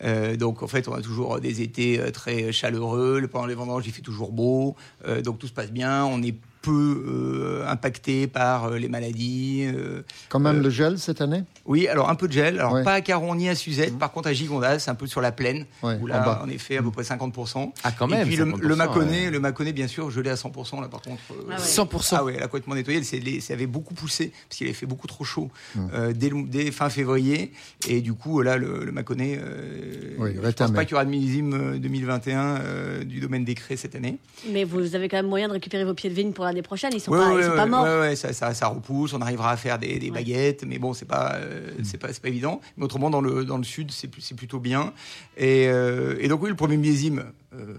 Euh, 0.04 0.38
donc 0.38 0.62
en 0.64 0.68
fait 0.68 0.88
on 0.88 0.94
a 0.94 1.02
toujours 1.02 1.40
des 1.40 1.62
étés 1.62 2.00
euh, 2.00 2.12
très 2.12 2.52
chaleureux, 2.52 3.20
Le- 3.20 3.28
pendant 3.28 3.48
les 3.48 3.56
vendanges 3.56 3.84
il 3.88 3.92
fait 3.92 4.02
toujours 4.04 4.32
beau, 4.32 4.76
Euh, 5.08 5.22
donc 5.22 5.40
tout 5.40 5.48
se 5.48 5.52
passe 5.54 5.72
bien, 5.72 6.06
on 6.06 6.22
est 6.22 6.36
peu 6.68 7.04
euh, 7.08 7.68
impacté 7.72 8.28
par 8.28 8.66
euh, 8.66 8.78
les 8.78 8.90
maladies. 8.90 9.66
euh. 9.74 10.02
Quand 10.30 10.40
même 10.40 10.62
le 10.62 10.70
gel 10.70 11.00
cette 11.00 11.22
année? 11.22 11.44
Oui, 11.68 11.88
alors 11.88 12.10
un 12.10 12.16
peu 12.16 12.28
de 12.28 12.34
gel, 12.34 12.60
alors 12.60 12.74
Ouais. 12.74 12.84
pas 12.84 12.94
à 12.94 13.02
Caron 13.02 13.36
ni 13.36 13.50
à 13.50 13.56
Suzette, 13.56 13.98
par 14.00 14.12
contre 14.12 14.30
à 14.30 14.34
Gigondas, 14.34 14.80
c'est 14.80 14.90
un 14.90 14.96
peu 14.96 15.06
sur 15.06 15.22
la 15.22 15.32
plaine, 15.32 15.66
Ouais, 15.84 15.98
où 16.02 16.06
en 16.06 16.08
là 16.08 16.20
bas. 16.20 16.42
en 16.44 16.50
effet 16.50 16.78
à 16.78 16.82
peu 16.82 16.92
près 16.92 17.04
50%. 17.04 17.74
Ah, 17.84 17.92
quand 17.92 18.08
même. 18.08 18.22
Et 18.22 18.26
puis 18.26 18.36
le, 18.38 18.46
50%, 18.46 18.58
le 18.62 18.76
Mâconnais, 18.76 19.30
le 19.30 19.40
Mâconnais 19.40 19.74
bien 19.74 19.88
sûr 19.88 20.10
gelé 20.10 20.30
à 20.30 20.36
100% 20.36 20.82
là 20.82 20.88
par 20.88 21.02
contre. 21.02 21.22
euh, 21.32 21.44
Ah 21.52 21.56
ouais. 21.56 21.58
100%. 21.62 22.16
ah 22.18 22.24
ouais, 22.24 22.34
elle 22.38 22.44
a 22.44 22.48
complètement 22.48 22.76
nettoyé. 22.76 23.04
C'est 23.04 23.20
les- 23.20 23.42
Ça 23.42 23.54
avait 23.54 23.68
beaucoup 23.68 23.94
poussé 23.94 24.32
parce 24.48 24.58
qu'il 24.58 24.68
avait 24.68 24.74
fait 24.74 24.86
beaucoup 24.86 25.08
trop 25.08 25.24
chaud 25.24 25.50
Mm. 25.76 25.80
euh, 25.94 26.14
dès, 26.16 26.72
fin 26.72 26.90
février. 26.90 27.52
Et 27.88 28.02
du 28.02 28.14
coup, 28.14 28.42
là, 28.42 28.58
le, 28.58 28.86
le 28.86 28.92
Mâconnais, 28.92 29.38
euh, 29.42 30.16
Oui, 30.18 30.32
je 30.36 30.50
pense 30.52 30.72
pas 30.72 30.84
qu'il 30.86 30.92
y 30.92 30.96
aura 30.96 31.06
de 31.06 31.10
millésime 31.10 31.54
euh, 31.54 31.78
2021 31.78 32.40
euh, 32.62 33.04
du 33.04 33.20
domaine 33.20 33.44
des 33.46 33.56
Crés 33.56 33.76
cette 33.78 33.96
année. 33.96 34.18
Mais 34.52 34.64
vous 34.64 34.96
avez 34.96 35.10
quand 35.10 35.18
même 35.18 35.28
moyen 35.28 35.48
de 35.48 35.54
récupérer 35.54 35.84
vos 35.86 35.94
pieds 35.94 36.10
de 36.10 36.16
vigne 36.16 36.32
pour 36.32 36.46
l'année 36.46 36.62
prochaine. 36.62 36.92
Ils 36.94 37.00
sont 37.02 37.12
Ouais, 37.12 37.20
pas, 37.20 37.30
ouais, 37.34 37.42
ils 37.42 37.44
sont 37.44 37.50
ouais, 37.52 37.56
pas 37.58 37.66
morts. 37.66 37.84
ouais, 37.84 38.00
ouais, 38.00 38.16
ça, 38.16 38.32
ça, 38.34 38.54
ça 38.54 38.68
repousse. 38.68 39.14
On 39.14 39.22
arrivera 39.22 39.52
à 39.52 39.58
faire 39.58 39.78
des, 39.80 40.00
des 40.00 40.08
Ouais. 40.10 40.14
baguettes, 40.20 40.64
mais 40.66 40.80
bon, 40.80 40.94
c'est 40.94 41.06
pas, 41.06 41.36
euh, 41.58 41.72
c'est 41.84 41.98
pas, 41.98 42.08
pas 42.08 42.28
évident. 42.28 42.62
Mais 42.78 42.86
autrement, 42.86 43.10
dans 43.10 43.22
le 43.22 43.44
dans 43.46 43.58
le 43.58 43.64
sud, 43.64 43.92
c'est 43.92 44.08
plutôt 44.36 44.60
bien. 44.60 44.94
Et, 45.38 45.68
euh, 45.68 46.18
et 46.20 46.28
donc 46.28 46.42
oui, 46.44 46.50
le 46.50 46.56
premier 46.56 46.78
millésime, 46.78 47.26
euh, 47.54 47.76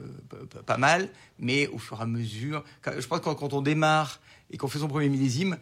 pas- 0.67 0.77
mal, 0.79 1.09
mais 1.39 1.67
au 1.69 1.79
fur 1.79 1.99
et 1.99 2.03
à 2.03 2.07
mesure, 2.07 2.65
je 2.85 3.07
pense 3.07 3.19
que 3.21 3.25
quand, 3.25 3.35
quand 3.35 3.53
on 3.53 3.63
démarre 3.63 4.21
et 4.51 4.57
qu'on 4.57 4.69
fait 4.69 4.79
son 4.79 4.89
premier 4.89 5.09
millésime. 5.09 5.57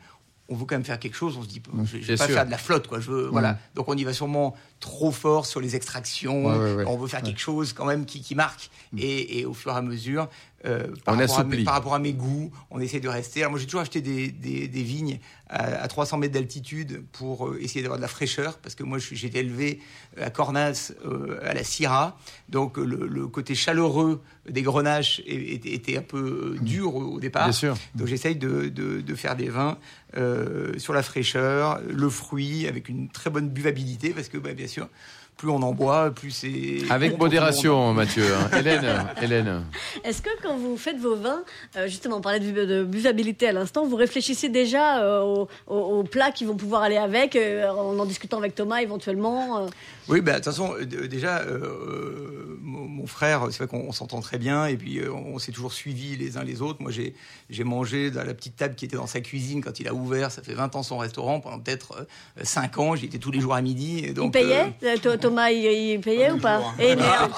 On 0.48 0.54
veut 0.54 0.64
quand 0.64 0.76
même 0.76 0.84
faire 0.84 1.00
quelque 1.00 1.16
chose. 1.16 1.36
On 1.36 1.42
se 1.42 1.48
dit, 1.48 1.60
je, 1.84 1.98
je 1.98 1.98
Bien 1.98 2.06
vais 2.06 2.16
pas 2.16 2.26
sûr. 2.26 2.34
faire 2.36 2.46
de 2.46 2.52
la 2.52 2.58
flotte, 2.58 2.86
quoi. 2.86 3.00
Je 3.00 3.10
veux, 3.10 3.26
voilà. 3.26 3.58
Donc 3.74 3.88
on 3.88 3.94
y 3.96 4.04
va 4.04 4.12
sûrement 4.12 4.54
trop 4.80 5.10
fort 5.10 5.46
sur 5.46 5.60
les 5.60 5.74
extractions. 5.76 6.46
Ouais, 6.46 6.58
ouais, 6.58 6.74
ouais. 6.74 6.84
On 6.86 6.96
veut 6.96 7.08
faire 7.08 7.22
quelque 7.22 7.40
chose 7.40 7.72
quand 7.72 7.86
même 7.86 8.04
qui, 8.04 8.20
qui 8.20 8.34
marque. 8.34 8.70
Et, 8.96 9.38
et 9.40 9.46
au 9.46 9.54
fur 9.54 9.72
et 9.72 9.76
à 9.76 9.82
mesure, 9.82 10.28
euh, 10.64 10.86
On 10.90 11.00
par, 11.04 11.14
rapport 11.16 11.36
à, 11.36 11.40
assouplit. 11.40 11.58
mes- 11.58 11.64
par 11.64 11.74
rapport 11.74 11.94
à 11.94 11.98
mes 11.98 12.12
goûts, 12.12 12.50
on 12.70 12.80
essaie 12.80 13.00
de 13.00 13.08
rester. 13.08 13.40
Alors 13.40 13.50
moi, 13.52 13.58
j'ai 13.60 13.66
toujours 13.66 13.80
acheté 13.82 14.00
des, 14.00 14.28
des- 14.30 14.68
des 14.68 14.82
vignes 14.82 15.18
à, 15.48 15.82
à 15.82 15.88
300 15.88 16.18
mètres 16.18 16.34
d'altitude 16.34 17.04
pour 17.12 17.46
euh, 17.48 17.58
essayer 17.60 17.82
d'avoir 17.82 17.98
de 17.98 18.02
la 18.02 18.08
fraîcheur, 18.08 18.58
parce 18.58 18.74
que 18.74 18.82
moi, 18.82 18.98
j'ai 18.98 19.26
été 19.26 19.38
élevé 19.38 19.80
à 20.20 20.30
Cornas, 20.30 20.92
euh, 21.04 21.38
à 21.42 21.54
la 21.54 21.62
Syrah, 21.62 22.18
donc 22.48 22.78
euh, 22.78 22.84
le, 22.84 23.06
le 23.06 23.26
côté 23.28 23.54
chaleureux 23.54 24.20
des 24.48 24.62
grenaches 24.62 25.20
était, 25.26 25.72
était 25.72 25.96
un 25.98 26.02
peu 26.02 26.56
euh, 26.56 26.64
dur 26.64 26.94
au, 26.96 27.02
au 27.14 27.20
départ. 27.20 27.44
Bien 27.44 27.52
sûr. 27.52 27.76
Donc 27.94 28.06
j'essaye 28.08 28.36
de, 28.36 28.68
de- 28.68 29.00
de 29.00 29.14
faire 29.14 29.36
des 29.36 29.48
vins 29.48 29.78
euh, 30.16 30.78
sur 30.78 30.92
la 30.94 31.02
fraîcheur, 31.02 31.80
le 31.86 32.08
fruit, 32.10 32.66
avec 32.66 32.88
une 32.88 33.08
très 33.08 33.30
bonne 33.30 33.48
buvabilité, 33.48 34.10
parce 34.10 34.28
que 34.28 34.38
bah, 34.38 34.52
bien 34.54 34.66
sûr, 34.66 34.75
plus 35.36 35.50
on 35.50 35.60
en 35.62 35.72
boit, 35.72 36.10
plus 36.12 36.30
c'est... 36.30 36.78
Avec 36.90 37.18
modération, 37.18 37.92
Mathieu. 37.92 38.24
hein. 38.34 38.56
Hélène, 38.58 38.86
Hélène. 39.20 39.64
Est-ce 40.02 40.22
que 40.22 40.30
quand 40.42 40.56
vous 40.56 40.78
faites 40.78 40.96
vos 40.98 41.14
vins, 41.14 41.42
euh, 41.76 41.88
justement, 41.88 42.16
on 42.16 42.20
parlait 42.22 42.40
de, 42.40 42.50
bu- 42.50 42.66
de 42.66 42.84
buvabilité 42.84 43.48
à 43.48 43.52
l'instant, 43.52 43.84
vous 43.84 43.96
réfléchissez 43.96 44.48
déjà 44.48 45.02
euh, 45.02 45.20
aux, 45.20 45.48
aux- 45.66 45.98
aux 45.98 46.02
plats 46.04 46.30
qui 46.30 46.46
vont 46.46 46.56
pouvoir 46.56 46.82
aller 46.84 46.96
avec, 46.96 47.36
euh, 47.36 47.68
en 47.68 47.98
en 47.98 48.04
discutant 48.06 48.38
avec 48.38 48.54
Thomas 48.54 48.78
éventuellement 48.80 49.58
euh, 49.58 49.66
Oui, 50.08 50.20
bah, 50.20 50.32
de 50.32 50.36
toute 50.36 50.44
façon, 50.46 50.74
euh, 50.80 50.84
déjà, 50.84 51.38
euh, 51.40 52.56
mon, 52.60 52.86
mon 52.86 53.06
frère, 53.06 53.46
c'est 53.50 53.58
vrai 53.58 53.66
qu'on 53.66 53.86
on 53.88 53.92
s'entend 53.92 54.20
très 54.20 54.38
bien, 54.38 54.66
et 54.66 54.76
puis 54.76 54.98
euh, 54.98 55.10
on 55.12 55.38
s'est 55.38 55.52
toujours 55.52 55.72
suivis 55.72 56.16
les 56.16 56.36
uns 56.36 56.44
les 56.44 56.62
autres. 56.62 56.80
Moi, 56.80 56.90
j'ai 56.92 57.64
mangé 57.64 58.10
dans 58.10 58.22
la 58.24 58.34
petite 58.34 58.56
table 58.56 58.74
qui 58.74 58.84
était 58.84 58.96
dans 58.96 59.06
sa 59.06 59.20
cuisine 59.20 59.62
quand 59.62 59.80
il 59.80 59.88
a 59.88 59.94
ouvert, 59.94 60.30
ça 60.30 60.42
fait 60.42 60.54
20 60.54 60.76
ans 60.76 60.82
son 60.82 60.98
restaurant, 60.98 61.40
pendant 61.40 61.58
peut-être 61.58 62.06
5 62.42 62.78
ans, 62.78 62.94
j'y 62.96 63.06
étais 63.06 63.18
tous 63.18 63.30
les 63.30 63.40
jours 63.40 63.54
à 63.54 63.62
midi. 63.62 64.00
Et 64.04 64.12
donc, 64.12 64.26
Il 64.26 64.30
payait 64.42 64.72
euh, 64.82 64.94
Euh, 64.94 64.96
Tho- 64.96 65.16
Thomas, 65.18 65.50
il, 65.50 65.64
il 65.64 66.00
payait 66.00 66.30
ou 66.30 66.38
pas 66.38 66.56
hein. 66.58 66.74
Eh 66.78 66.94
merde 66.96 67.32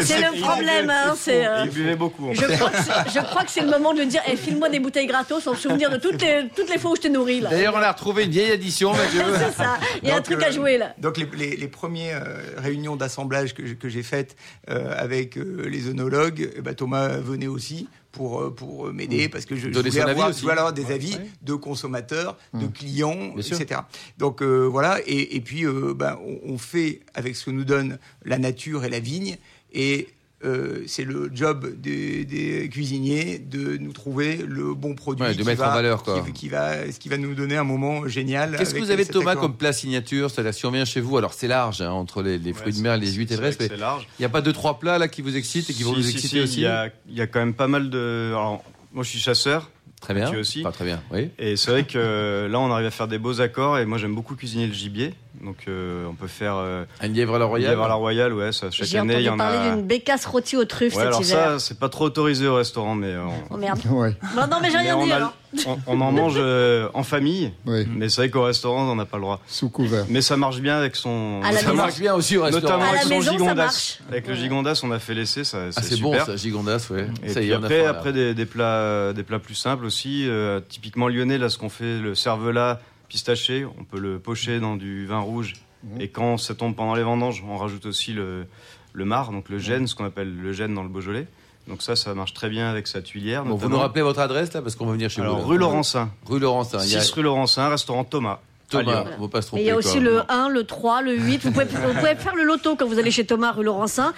C'est 0.00 0.18
le 0.20 0.40
problème, 0.40 0.90
hein, 0.90 1.14
euh, 1.28 1.62
Il 1.66 1.70
buvait 1.70 1.96
beaucoup. 1.96 2.28
en 2.30 2.34
Je 2.34 2.44
crois, 2.56 2.70
que 2.70 2.76
c'est- 2.82 3.10
je 3.14 3.24
crois 3.24 3.44
que 3.44 3.50
c'est 3.50 3.60
le 3.62 3.70
moment 3.70 3.94
de 3.94 4.02
dire 4.04 4.22
eh, 4.30 4.36
file-moi 4.36 4.68
des 4.68 4.80
bouteilles 4.80 5.06
gratos 5.06 5.46
en 5.46 5.54
souvenir 5.54 5.90
de 5.90 5.96
toutes 5.98 6.20
les, 6.22 6.48
toutes 6.56 6.68
les 6.70 6.78
fois 6.78 6.92
où 6.92 6.96
je 6.96 7.02
t'ai 7.02 7.10
nourri. 7.10 7.40
D'ailleurs, 7.40 7.74
on 7.76 7.80
a 7.80 7.92
retrouvé 7.92 8.24
une 8.24 8.30
vieille 8.30 8.50
édition. 8.52 8.92
C'est 9.38 9.52
ça. 9.52 9.78
Il 10.02 10.08
y 10.08 10.12
a 10.12 10.16
un 10.16 10.20
truc 10.22 10.42
euh, 10.42 10.46
à 10.46 10.50
jouer 10.50 10.78
là. 10.78 10.94
Donc 10.98 11.16
les, 11.16 11.28
les, 11.36 11.56
les 11.56 11.68
premières 11.68 12.07
euh, 12.14 12.40
réunions 12.56 12.96
d'assemblage 12.96 13.54
que, 13.54 13.66
j'ai- 13.88 14.02
faites 14.02 14.36
euh, 14.70 14.94
avec 14.96 15.36
euh, 15.36 15.68
les 15.68 15.88
œnologues, 15.88 16.50
eh 16.56 16.60
ben, 16.60 16.74
Thomas 16.74 17.08
venait 17.18 17.46
aussi 17.46 17.88
pour, 18.12 18.54
pour 18.54 18.92
m'aider 18.92 19.28
parce 19.28 19.44
que 19.44 19.54
je, 19.56 19.68
voulais 19.68 20.00
avis 20.00 20.10
avoir, 20.10 20.32
des 20.72 20.84
Ouais, 20.84 20.92
avis 20.92 21.14
ouais. 21.16 21.30
de 21.42 21.54
consommateurs, 21.54 22.36
de 22.54 22.66
clients, 22.66 23.32
Bien 23.34 23.42
sûr. 23.42 23.60
etc. 23.60 23.80
Donc 24.18 24.42
euh, 24.42 24.64
voilà, 24.66 24.98
et, 25.06 25.36
et 25.36 25.40
puis 25.40 25.64
euh, 25.66 25.94
ben, 25.94 26.18
on, 26.24 26.54
on 26.54 26.58
fait 26.58 27.00
avec 27.14 27.36
ce 27.36 27.46
que 27.46 27.50
nous 27.50 27.64
donne 27.64 27.98
la 28.24 28.38
nature 28.38 28.84
et 28.84 28.90
la 28.90 29.00
vigne, 29.00 29.36
et 29.72 30.08
euh, 30.44 30.84
c'est 30.86 31.04
le 31.04 31.30
job 31.34 31.68
des, 31.80 32.24
des 32.24 32.68
cuisiniers 32.68 33.40
de 33.40 33.76
nous 33.76 33.92
trouver 33.92 34.36
le 34.36 34.72
bon 34.72 34.94
produit 34.94 35.24
Ouais, 35.26 35.34
de 35.34 35.40
qui 35.40 35.44
mettre 35.44 35.62
va, 35.62 35.72
en 35.72 35.74
valeur, 35.74 36.04
quoi. 36.04 36.20
Qui, 36.20 36.32
qui 36.32 36.48
va, 36.48 36.90
ce 36.92 36.98
qui 37.00 37.08
va 37.08 37.16
nous 37.16 37.34
donner 37.34 37.56
un 37.56 37.64
moment 37.64 38.06
génial. 38.06 38.56
Qu'est-ce 38.56 38.72
que 38.72 38.78
vous 38.78 38.92
avez, 38.92 39.04
Thomas, 39.04 39.32
accord. 39.32 39.42
comme 39.42 39.56
plat 39.56 39.72
signature? 39.72 40.30
C'est-à-dire, 40.30 40.54
si 40.54 40.64
on 40.66 40.70
vient 40.70 40.84
chez 40.84 41.00
vous, 41.00 41.16
alors 41.18 41.32
c'est 41.32 41.48
large, 41.48 41.82
hein, 41.82 41.90
entre 41.90 42.22
les, 42.22 42.38
les 42.38 42.52
fruits 42.52 42.72
de 42.72 42.80
mer, 42.80 42.96
les 42.96 43.12
huîtres 43.12 43.32
et 43.32 43.36
le 43.36 43.42
reste, 43.42 43.60
mais 43.68 43.76
large. 43.76 44.06
il 44.18 44.22
n'y 44.22 44.26
a 44.26 44.28
pas 44.28 44.40
deux, 44.40 44.52
trois 44.52 44.78
plats 44.78 44.98
là 44.98 45.08
qui 45.08 45.22
vous 45.22 45.36
excitent 45.36 45.70
et 45.70 45.74
qui 45.74 45.82
vont 45.82 45.92
vous 45.92 46.02
si, 46.02 46.10
exciter 46.12 46.28
si, 46.36 46.40
aussi 46.40 46.56
Il 46.60 46.62
y, 46.62 46.66
a, 46.66 46.88
il 47.08 47.16
y 47.16 47.20
a 47.20 47.26
quand 47.26 47.40
même 47.40 47.54
pas 47.54 47.66
mal 47.68 47.90
de. 47.90 48.28
Alors, 48.28 48.62
moi, 48.92 49.02
je 49.02 49.10
suis 49.10 49.18
chasseur. 49.18 49.70
Très 50.00 50.14
bien. 50.14 50.26
Mathieu 50.26 50.38
aussi. 50.38 50.62
Pas 50.62 50.70
très 50.70 50.84
bien, 50.84 51.02
oui. 51.10 51.30
Et 51.40 51.56
c'est 51.56 51.72
vrai 51.72 51.84
que 51.84 52.46
là, 52.48 52.60
on 52.60 52.70
arrive 52.70 52.86
à 52.86 52.92
faire 52.92 53.08
des 53.08 53.18
beaux 53.18 53.40
accords. 53.40 53.78
Et 53.78 53.86
moi, 53.86 53.98
j'aime 53.98 54.14
beaucoup 54.14 54.36
cuisiner 54.36 54.68
le 54.68 54.72
gibier. 54.72 55.14
Donc, 55.44 55.56
euh, 55.68 56.06
on 56.10 56.14
peut 56.14 56.26
faire. 56.26 56.54
Euh, 56.56 56.84
Un 57.00 57.08
lièvre 57.08 57.36
à 57.36 57.38
la 57.38 57.44
royale. 57.44 57.70
lièvre 57.70 57.84
à 57.84 57.88
la 57.88 57.94
royale, 57.94 58.32
ouais, 58.32 58.50
ça, 58.52 58.70
chaque 58.70 58.92
année, 58.94 59.14
il 59.18 59.22
y 59.22 59.28
entendu 59.28 59.42
en 59.42 59.44
parler 59.52 59.68
a. 59.70 59.74
d'une 59.76 59.86
bécasse 59.86 60.26
rôtie 60.26 60.56
aux 60.56 60.64
truffes 60.64 60.94
Ouais, 60.94 61.02
cet 61.04 61.06
alors 61.08 61.22
hiver. 61.22 61.38
ça, 61.50 61.58
c'est 61.60 61.78
pas 61.78 61.88
trop 61.88 62.06
autorisé 62.06 62.48
au 62.48 62.56
restaurant, 62.56 62.94
mais 62.96 63.16
on, 63.16 63.32
Oh 63.50 63.56
merde. 63.56 63.78
Ouais, 63.90 64.16
Non, 64.36 64.46
non, 64.50 64.56
mais 64.60 64.68
j'ai 64.70 64.78
mais 64.78 64.82
rien 64.82 64.96
on, 64.96 65.04
dit 65.06 65.12
a- 65.12 65.32
on- 65.66 65.78
on 65.86 66.00
en 66.00 66.10
mange 66.12 66.34
euh, 66.38 66.88
en 66.92 67.02
famille. 67.04 67.52
oui, 67.66 67.86
Mais 67.88 68.08
c'est 68.08 68.22
vrai 68.22 68.30
qu'au 68.30 68.42
restaurant, 68.42 68.90
on 68.90 68.96
n'a 68.96 69.04
pas 69.04 69.16
le 69.18 69.22
droit. 69.22 69.40
sous 69.46 69.68
couvert. 69.70 70.04
Mais 70.08 70.22
ça 70.22 70.36
marche 70.36 70.58
bien 70.60 70.76
avec 70.76 70.96
son. 70.96 71.40
À 71.44 71.52
la 71.52 71.58
Ça 71.58 71.66
maison. 71.68 71.76
marche 71.76 71.98
bien 72.00 72.14
aussi 72.14 72.36
au 72.36 72.42
restaurant. 72.42 72.62
Notamment 72.78 72.82
À 72.82 72.86
la 72.86 73.00
avec 73.00 73.02
son 73.04 73.08
maison, 73.10 73.24
ça 73.24 73.32
gigondas. 73.32 73.54
marche. 73.54 73.98
Avec 74.10 74.26
le 74.28 74.34
gigondas, 74.34 74.80
on 74.82 74.90
a 74.90 74.98
fait 74.98 75.14
l'essai, 75.14 75.44
ça, 75.44 75.58
Ah, 75.68 75.70
c'est 75.82 75.94
c'est 75.94 76.00
bon 76.00 76.18
ça, 76.18 76.34
gigondas, 76.36 76.88
ouais. 76.90 77.06
Et 77.22 77.28
ça 77.28 77.40
y 77.40 77.44
puis 77.44 77.52
est, 77.52 77.56
on 77.56 77.62
a 77.62 77.66
après, 77.66 77.86
après 77.86 78.12
des, 78.12 78.34
des 78.34 78.44
plats, 78.46 79.12
des 79.12 79.22
plats 79.22 79.38
plus 79.38 79.54
simples 79.54 79.84
aussi. 79.84 80.26
euh, 80.28 80.60
typiquement 80.68 81.06
lyonnais, 81.08 81.38
là, 81.38 81.48
ce 81.48 81.58
qu'on 81.58 81.68
fait, 81.68 81.98
le 81.98 82.14
cervelas 82.16 82.80
pistaché, 83.08 83.64
on 83.78 83.84
peut 83.84 83.98
le 83.98 84.18
pocher 84.18 84.60
dans 84.60 84.76
du 84.76 85.06
vin 85.06 85.20
rouge. 85.20 85.54
Mhm. 85.84 86.00
Et 86.00 86.08
quand 86.08 86.36
ça 86.38 86.54
tombe 86.54 86.74
pendant 86.74 86.94
les 86.94 87.02
vendanges, 87.02 87.42
on 87.48 87.56
rajoute 87.56 87.86
aussi 87.86 88.12
le, 88.12 88.46
le 88.92 89.04
marc, 89.04 89.30
donc 89.32 89.48
le 89.48 89.58
gène, 89.58 89.86
ce 89.86 89.94
qu'on 89.94 90.04
appelle 90.04 90.34
le 90.36 90.52
gène 90.52 90.74
dans 90.74 90.82
le 90.82 90.88
Beaujolais. 90.88 91.26
Donc 91.68 91.82
ça, 91.82 91.96
ça 91.96 92.14
marche 92.14 92.32
très 92.32 92.48
bien 92.48 92.68
avec 92.70 92.86
sa 92.86 93.02
tuilière. 93.02 93.44
Bon, 93.44 93.54
vous 93.54 93.68
nous 93.68 93.78
rappelez 93.78 94.02
votre 94.02 94.20
adresse 94.20 94.52
là 94.54 94.62
parce 94.62 94.74
qu'on 94.74 94.86
va 94.86 94.92
venir 94.92 95.10
chez 95.10 95.20
Alors, 95.20 95.40
vous. 95.40 95.46
rue 95.48 95.58
Laurencin, 95.58 96.10
Rue 96.26 96.38
Laurencin. 96.40 96.78
Il 96.82 96.90
y 96.92 96.96
a- 96.96 97.00
6 97.00 97.12
rue 97.12 97.22
Laurencin, 97.22 97.68
restaurant 97.68 98.04
Thomas. 98.04 98.40
Thomas, 98.70 99.04
Lyon. 99.04 99.12
on 99.18 99.22
va 99.22 99.28
pas 99.28 99.42
se 99.42 99.46
tromper. 99.48 99.62
il 99.62 99.66
y 99.66 99.70
a 99.70 99.76
aussi 99.76 99.92
quoi. 99.94 100.00
le 100.00 100.22
1, 100.28 100.48
le 100.50 100.64
3, 100.64 101.02
le 101.02 101.16
8. 101.16 101.42
Vous 101.42 101.52
pouvez, 101.52 101.64
vous 101.64 101.94
pouvez 101.94 102.14
faire 102.16 102.34
le 102.36 102.44
loto 102.44 102.76
quand 102.76 102.86
vous 102.86 102.98
allez 102.98 103.10
chez 103.10 103.24
Thomas 103.24 103.52
rue 103.52 103.64
Laurencin. 103.64 104.12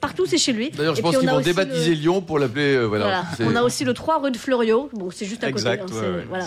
Partout, 0.00 0.26
c'est 0.26 0.38
chez 0.38 0.52
lui. 0.52 0.70
D'ailleurs, 0.70 0.94
je 0.94 1.00
Et 1.00 1.02
pense 1.02 1.16
qu'ils 1.18 1.28
a 1.28 1.32
vont 1.32 1.38
aussi 1.38 1.44
débaptiser 1.46 1.90
le- 1.94 2.00
Lyon 2.00 2.20
pour 2.22 2.38
l'appeler. 2.38 2.74
euh, 2.74 2.84
voilà. 2.86 3.24
On 3.40 3.54
a 3.56 3.62
aussi 3.62 3.84
le 3.84 3.94
3 3.94 4.20
rue 4.20 4.30
de 4.30 4.36
Fleurio. 4.36 4.90
Bon, 4.92 5.10
c'est 5.10 5.26
juste 5.26 5.44
à 5.44 5.48
Exact, 5.48 5.82
côté. 5.82 5.94
hein, 5.94 6.00
ouais, 6.00 6.06
c'est- 6.08 6.16
ouais, 6.16 6.24
voilà. 6.28 6.46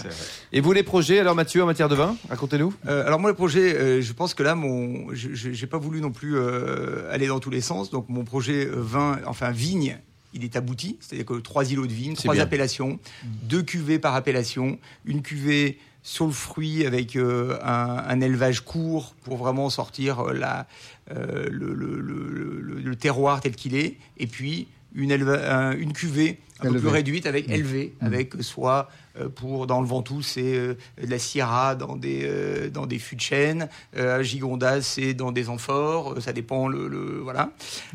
Et 0.51 0.61
vous, 0.61 0.73
les 0.73 0.83
projets, 0.83 1.19
alors 1.19 1.35
Mathieu, 1.35 1.63
en 1.63 1.65
matière 1.65 1.89
de 1.89 1.95
vin 1.95 2.15
Racontez-nous. 2.29 2.73
Euh, 2.87 3.05
alors 3.05 3.19
moi 3.19 3.29
le 3.29 3.35
projet, 3.35 3.75
euh, 3.75 4.01
je 4.01 4.13
pense 4.13 4.33
que 4.33 4.43
là 4.43 4.55
mon, 4.55 5.07
j'ai 5.13 5.67
pas 5.67 5.77
voulu 5.77 6.01
non 6.01 6.11
plus 6.11 6.35
euh, 6.37 7.11
aller 7.11 7.27
dans 7.27 7.39
tous 7.39 7.49
les 7.49 7.61
sens. 7.61 7.89
Donc 7.89 8.07
mon 8.09 8.23
projet 8.23 8.67
vin, 8.71 9.19
enfin 9.25 9.51
vigne, 9.51 9.97
il 10.33 10.43
est 10.43 10.55
abouti. 10.55 10.97
C'est-à-dire 10.99 11.25
que 11.25 11.33
trois 11.35 11.71
îlots 11.71 11.87
de 11.87 11.93
vigne, 11.93 12.15
C'est 12.15 12.23
trois 12.23 12.33
bien. 12.35 12.43
appellations, 12.43 12.99
deux 13.43 13.63
cuvées 13.63 13.99
par 13.99 14.15
appellation, 14.15 14.79
une 15.05 15.21
cuvée 15.21 15.77
sur 16.07 16.27
le 16.27 16.31
fruit 16.31 16.85
avec 16.85 17.15
euh, 17.15 17.57
un, 17.63 17.97
un 18.07 18.21
élevage 18.21 18.59
court 18.61 19.15
pour 19.23 19.37
vraiment 19.37 19.71
sortir 19.71 20.19
euh, 20.19 20.33
la, 20.33 20.67
euh, 21.11 21.47
le, 21.49 21.73
le- 21.73 21.99
le- 21.99 22.61
le- 22.61 22.79
le 22.79 22.95
terroir 22.95 23.41
tel 23.41 23.55
qu'il 23.55 23.73
est, 23.75 23.95
et 24.19 24.27
puis 24.27 24.67
une, 24.93 25.09
éleva- 25.11 25.75
une 25.75 25.93
cuvée 25.93 26.37
un 26.59 26.65
peu 26.65 26.69
plus 26.79 26.87
réduite 26.93 27.25
avec 27.25 27.49
élevé, 27.55 27.95
avec 28.05 28.33
soit 28.41 28.87
pour 29.35 29.65
dans 29.65 29.81
le 29.81 29.87
Ventoux 29.87 30.21
c'est 30.21 30.55
euh, 30.55 30.75
de 31.03 31.09
la 31.09 31.17
Syrah 31.19 31.73
dans 31.75 31.95
des 31.95 32.21
euh, 32.25 32.69
dans 32.69 32.85
des 32.85 32.99
fûts 32.99 33.15
de 33.15 33.21
chêne, 33.21 33.67
euh, 33.97 34.19
à 34.19 34.23
Gigondas 34.23 34.81
c'est 34.83 35.13
dans 35.15 35.31
des 35.31 35.49
amphores, 35.49 36.21
ça 36.21 36.33
dépend 36.33 36.67
le, 36.67 36.87
le- 36.87 37.19
voilà. 37.23 37.49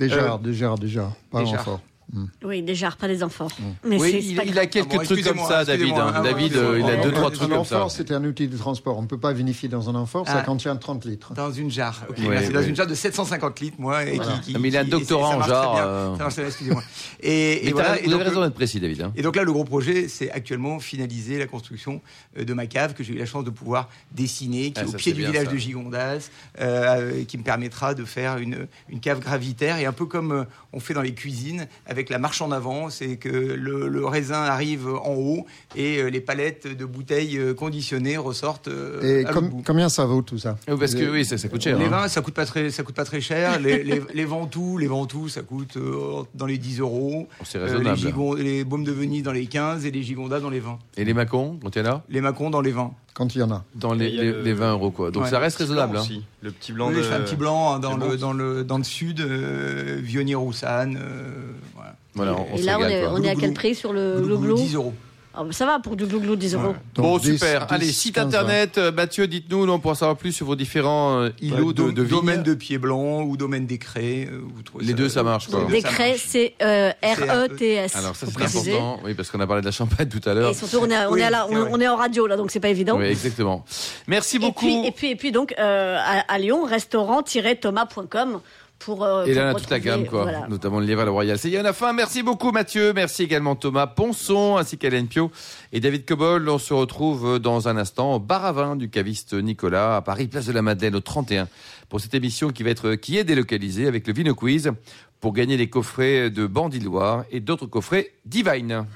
Jarres, 0.08 0.38
des 0.40 0.88
jarres. 0.88 1.14
Pas 1.30 1.38
des 1.44 1.50
jarres. 1.52 1.80
Renfort. 2.12 2.28
Oui, 2.44 2.62
des 2.62 2.74
jarres, 2.74 2.96
pas 2.96 3.08
des 3.08 3.22
amphores. 3.22 3.50
Mais 3.84 3.98
Oui, 3.98 4.10
c'est- 4.10 4.18
il, 4.18 4.34
c'est 4.36 4.58
a 4.58 4.66
quelques 4.66 4.92
Ah 4.92 4.96
bon, 4.98 5.04
trucs 5.04 5.24
comme 5.24 5.38
ça, 5.46 5.64
David. 5.64 5.94
hein. 5.94 6.12
Ah, 6.14 6.20
David, 6.22 6.56
euh, 6.56 6.78
il 6.80 6.84
a 6.90 6.96
deux, 6.96 7.12
trois 7.12 7.30
trucs 7.30 7.50
un 7.50 7.56
comme 7.56 7.64
ça. 7.64 7.76
amphore, 7.76 7.90
c'était 7.90 8.14
un 8.14 8.24
outil 8.24 8.48
de 8.48 8.56
transport. 8.56 8.98
On 8.98 9.02
ne 9.02 9.06
peut 9.06 9.18
pas 9.18 9.32
vinifier 9.32 9.68
dans 9.68 9.88
un 9.90 9.94
amphore, 9.94 10.26
ça 10.26 10.38
Ah. 10.38 10.42
contient 10.42 10.74
30 10.76 11.04
litres. 11.04 11.32
Dans 11.34 11.52
une 11.52 11.70
jarre. 11.70 12.04
Ok, 12.08 12.18
Ouais, 12.18 12.28
merci. 12.28 12.52
Dans 12.52 12.62
une 12.62 12.74
jarre 12.76 12.86
de 12.86 12.94
750 12.94 13.60
litres, 13.60 13.76
moi. 13.78 14.04
Et 14.04 14.16
Voilà. 14.16 14.32
qui, 14.42 14.52
qui- 14.52 14.58
mais 14.58 14.68
il 14.68 14.76
a 14.76 14.80
un 14.80 14.84
doctorat 14.84 15.36
en 15.36 15.42
jarre, 15.42 15.76
euh. 15.78 16.16
Excusez-moi. 16.46 16.82
Et, 17.20 17.68
et 17.68 17.72
voilà. 17.72 17.90
t'as- 17.90 17.98
et 17.98 18.02
vous 18.04 18.10
donc, 18.10 18.20
avez 18.20 18.28
raison 18.30 18.40
d'être 18.42 18.54
précis, 18.54 18.80
David. 18.80 19.02
hein. 19.02 19.12
Et 19.16 19.22
donc 19.22 19.36
là, 19.36 19.42
le 19.42 19.52
gros 19.52 19.64
projet, 19.64 20.08
c'est 20.08 20.30
actuellement 20.30 20.80
finaliser 20.80 21.38
la 21.38 21.46
construction 21.46 22.00
euh, 22.38 22.44
de 22.44 22.54
ma 22.54 22.66
cave 22.66 22.94
que 22.94 23.02
j'ai 23.04 23.14
eu 23.14 23.18
la 23.18 23.26
chance 23.26 23.44
de 23.44 23.50
pouvoir 23.50 23.88
dessiner, 24.12 24.72
qui 24.72 24.80
Ah, 24.80 24.82
est 24.82 24.86
au 24.88 24.92
pied 24.92 25.12
c'est 25.12 25.16
du 25.16 25.24
village 25.26 25.48
de 25.48 25.56
Gigondas, 25.56 26.30
euh, 26.60 27.24
qui 27.24 27.38
me 27.38 27.42
permettra 27.42 27.94
de 27.94 28.04
faire 28.04 28.38
une, 28.38 28.66
cave 29.00 29.20
gravitaire 29.20 29.78
et 29.78 29.86
un 29.86 29.92
peu 29.92 30.06
comme 30.06 30.32
euh, 30.32 30.44
on 30.72 30.80
fait 30.80 30.94
dans 30.94 31.02
les 31.02 31.14
cuisines 31.14 31.66
avec 31.86 31.99
la 32.08 32.18
marche 32.18 32.40
en 32.40 32.50
avant, 32.52 32.88
c'est 32.88 33.16
que 33.16 33.28
le, 33.28 33.88
le 33.88 34.06
raisin 34.06 34.40
arrive 34.42 34.88
en 34.88 35.14
haut 35.14 35.44
et 35.76 35.98
euh, 35.98 36.08
les 36.08 36.20
palettes 36.22 36.66
de 36.66 36.84
bouteilles 36.86 37.36
euh, 37.36 37.52
conditionnées 37.52 38.16
ressortent 38.16 38.68
euh, 38.68 39.02
Et 39.02 39.18
à 39.26 39.28
l'autre 39.28 39.34
com- 39.34 39.48
bout. 39.50 39.62
combien 39.66 39.88
ça 39.90 40.06
vaut 40.06 40.22
tout 40.22 40.38
ça? 40.38 40.56
Euh, 40.68 40.76
Parce 40.78 40.94
que 40.94 41.10
oui, 41.10 41.24
ça, 41.24 41.36
ça 41.36 41.48
coûte 41.48 41.60
cher. 41.62 41.78
Les 41.78 41.84
hein. 41.86 41.88
vins, 41.88 42.08
ça 42.08 42.22
coûte 42.22 42.34
pas 42.34 42.46
très, 42.46 42.70
ça 42.70 42.82
coûte 42.82 42.94
pas 42.94 43.04
très 43.04 43.20
cher. 43.20 43.60
Les, 43.60 43.82
les, 43.84 44.00
les 44.14 44.24
Ventous, 44.24 44.78
les 44.78 44.86
Ventous, 44.86 45.28
ça 45.28 45.42
coûte 45.42 45.76
euh, 45.76 46.22
dans 46.34 46.46
les 46.46 46.56
10 46.56 46.80
euros. 46.80 47.26
Oh, 47.28 47.44
C'est 47.44 47.58
Euh, 47.58 47.64
raisonnable. 47.64 48.38
les, 48.38 48.42
les 48.44 48.64
Baumes 48.64 48.84
de 48.84 48.92
Venise 48.92 49.22
dans 49.24 49.32
les 49.32 49.46
15 49.46 49.84
et 49.84 49.90
les 49.90 50.02
Gigondas 50.02 50.40
dans 50.40 50.48
les 50.50 50.60
20. 50.60 50.78
Et 50.96 51.04
les 51.04 51.12
macons, 51.14 51.58
quand 51.62 51.74
il 51.76 51.84
y 51.84 51.88
en 51.88 51.90
a? 51.92 52.04
Les 52.08 52.20
Macons 52.20 52.48
dans 52.50 52.60
les 52.60 52.70
20. 52.72 52.92
Quand 53.14 53.34
il 53.34 53.38
y 53.40 53.42
en 53.42 53.50
a. 53.50 53.64
Dans 53.74 53.92
les, 53.92 54.06
Et 54.06 54.08
il 54.10 54.14
y 54.16 54.20
a 54.20 54.22
les- 54.22 54.32
le- 54.32 54.42
les 54.42 54.52
20 54.54 54.72
euros, 54.72 54.90
quoi. 54.90 55.10
Donc 55.10 55.24
Ouais. 55.24 55.30
ça 55.30 55.38
reste 55.38 55.58
raisonnable. 55.58 55.96
hein. 55.96 56.00
Aussi. 56.00 56.22
Le 56.42 56.52
petit 56.52 56.72
blanc 56.72 56.88
Oui, 56.88 56.94
de. 56.94 57.02
je 57.02 57.08
fais 57.08 57.14
un 57.16 57.20
petit 57.20 57.36
blanc 57.36 57.74
hein, 57.74 57.78
dans, 57.80 57.96
le, 57.96 58.06
bon. 58.08 58.14
dans, 58.16 58.32
le, 58.32 58.64
dans 58.64 58.78
le 58.78 58.84
sud, 58.84 59.20
euh, 59.20 59.98
Vionnier-Roussanne. 60.02 60.96
euh, 61.02 61.30
voilà. 61.74 61.96
Voilà, 62.14 62.34
on, 62.34 62.46
on 62.54 62.56
Et 62.56 62.62
là, 62.62 62.78
on 62.80 62.84
est, 62.86 63.00
quoi. 63.02 63.12
on 63.14 63.22
est 63.22 63.28
à 63.28 63.34
quel 63.34 63.52
prix 63.54 63.74
sur 63.74 63.92
le 63.92 64.20
glou-glou? 64.20 64.54
10 64.56 64.74
euros. 64.74 64.94
Ah, 65.32 65.44
Ça 65.52 65.64
va 65.64 65.78
pour 65.78 65.94
du 65.94 66.06
glou-glou, 66.06 66.34
10 66.34 66.54
euros. 66.54 66.68
Ouais. 66.70 66.74
Donc 66.94 67.04
Bon, 67.06 67.18
10, 67.18 67.34
super. 67.38 67.66
10, 67.66 67.72
Allez, 67.74 67.92
site 67.92 68.14
15, 68.16 68.26
internet, 68.26 68.78
euh, 68.78 68.90
Mathieu, 68.90 69.28
dites-nous, 69.28 69.70
on 69.70 69.78
pourra 69.78 69.94
savoir 69.94 70.16
plus 70.16 70.32
sur 70.32 70.44
vos 70.46 70.56
différents 70.56 71.20
euh, 71.20 71.28
îlots 71.40 71.68
Ouais, 71.68 71.72
de, 71.72 71.90
de 71.92 72.02
vignes. 72.02 72.16
domaine 72.18 72.42
de 72.42 72.54
pied 72.54 72.78
blanc 72.78 73.22
ou 73.22 73.36
domaine 73.36 73.64
des 73.64 73.78
craies. 73.78 74.28
euh, 74.28 74.40
vous 74.42 74.62
trouvez 74.62 74.84
Les 74.84 74.92
deux, 74.92 75.08
ça 75.08 75.22
marche, 75.22 75.46
quoi. 75.48 75.64
Des 75.70 75.82
craies, 75.82 76.16
c'est 76.18 76.54
euh, 76.62 76.90
R-E-T-S. 77.00 77.94
Alors 77.94 78.16
ça, 78.16 78.26
c'est 78.26 78.42
important. 78.42 79.00
Oui, 79.04 79.14
parce 79.14 79.30
qu'on 79.30 79.38
a 79.38 79.46
parlé 79.46 79.60
de 79.62 79.66
la 79.66 79.72
champagne 79.72 80.08
tout 80.08 80.28
à 80.28 80.34
l'heure. 80.34 80.50
Et 80.50 80.54
surtout, 80.54 80.78
on 80.82 80.90
est, 80.90 81.06
on 81.06 81.12
Oui, 81.12 81.20
est, 81.20 81.24
à 81.24 81.30
la- 81.30 81.46
c'est 81.48 81.56
on, 81.56 81.80
est 81.80 81.88
en 81.88 81.96
radio, 81.96 82.26
là, 82.26 82.36
donc 82.36 82.50
c'est 82.50 82.58
pas 82.60 82.68
évident. 82.68 82.98
Oui, 82.98 83.04
exactement. 83.06 83.64
Merci 84.08 84.36
Et 84.36 84.38
beaucoup. 84.40 84.66
puis, 84.66 84.84
et 84.86 84.90
puis, 84.90 85.10
et 85.12 85.16
puis 85.16 85.30
donc, 85.30 85.54
euh, 85.60 85.96
à, 86.00 86.24
à 86.32 86.38
Lyon, 86.38 86.64
restaurant-thomas.com 86.64 88.40
pour. 88.80 89.04
euh, 89.04 89.24
Et 89.26 89.34
là, 89.34 89.52
on 89.52 89.56
a 89.56 89.60
toute 89.60 89.70
la 89.70 89.78
gamme, 89.78 90.06
quoi. 90.06 90.22
voilà. 90.22 90.48
Notamment 90.48 90.80
le 90.80 90.86
la 90.86 91.04
royale. 91.10 91.38
C'est 91.38 91.50
y 91.50 91.58
en 91.60 91.64
a 91.64 91.72
fin. 91.72 91.92
Merci 91.92 92.22
beaucoup, 92.24 92.50
Mathieu. 92.50 92.92
Merci 92.92 93.22
également, 93.22 93.54
Thomas 93.54 93.86
Ponson, 93.86 94.56
ainsi 94.56 94.76
qu'Hélène 94.76 95.06
Pio 95.06 95.30
et 95.72 95.78
David 95.78 96.04
Cobol. 96.04 96.48
On 96.48 96.58
se 96.58 96.74
retrouve 96.74 97.38
dans 97.38 97.68
un 97.68 97.76
instant 97.76 98.14
au 98.14 98.18
bar 98.18 98.44
à 98.44 98.52
vin 98.52 98.74
du 98.74 98.90
caviste 98.90 99.34
Nicolas 99.34 99.96
à 99.96 100.02
Paris, 100.02 100.26
place 100.26 100.46
de 100.46 100.52
la 100.52 100.62
Madeleine, 100.62 100.96
au 100.96 101.00
31, 101.00 101.46
pour 101.88 102.00
cette 102.00 102.14
émission 102.14 102.50
qui 102.50 102.62
va 102.64 102.70
être, 102.70 102.94
qui 102.96 103.16
est 103.18 103.24
délocalisée 103.24 103.86
avec 103.86 104.06
le 104.06 104.12
Vino 104.12 104.34
Quiz 104.34 104.72
pour 105.20 105.32
gagner 105.34 105.56
les 105.56 105.68
coffrets 105.68 106.30
de 106.30 106.46
Bandit 106.46 106.80
Loire 106.80 107.24
et 107.30 107.40
d'autres 107.40 107.66
coffrets 107.66 108.12
Divine. 108.24 108.86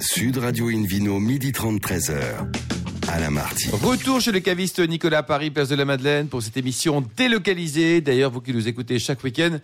Sud 0.00 0.38
Radio 0.38 0.68
Invino, 0.68 1.18
midi 1.18 1.52
30, 1.52 1.80
13h. 1.80 2.83
Alain 3.14 3.30
Marty. 3.30 3.70
Retour 3.70 4.20
chez 4.20 4.32
le 4.32 4.40
caviste 4.40 4.80
Nicolas 4.80 5.22
Paris, 5.22 5.52
place 5.52 5.68
de 5.68 5.76
la 5.76 5.84
Madeleine, 5.84 6.26
pour 6.26 6.42
cette 6.42 6.56
émission 6.56 7.04
délocalisée. 7.16 8.00
D'ailleurs, 8.00 8.32
vous 8.32 8.40
qui 8.40 8.52
nous 8.52 8.66
écoutez 8.66 8.98
chaque 8.98 9.22
week-end, 9.22 9.58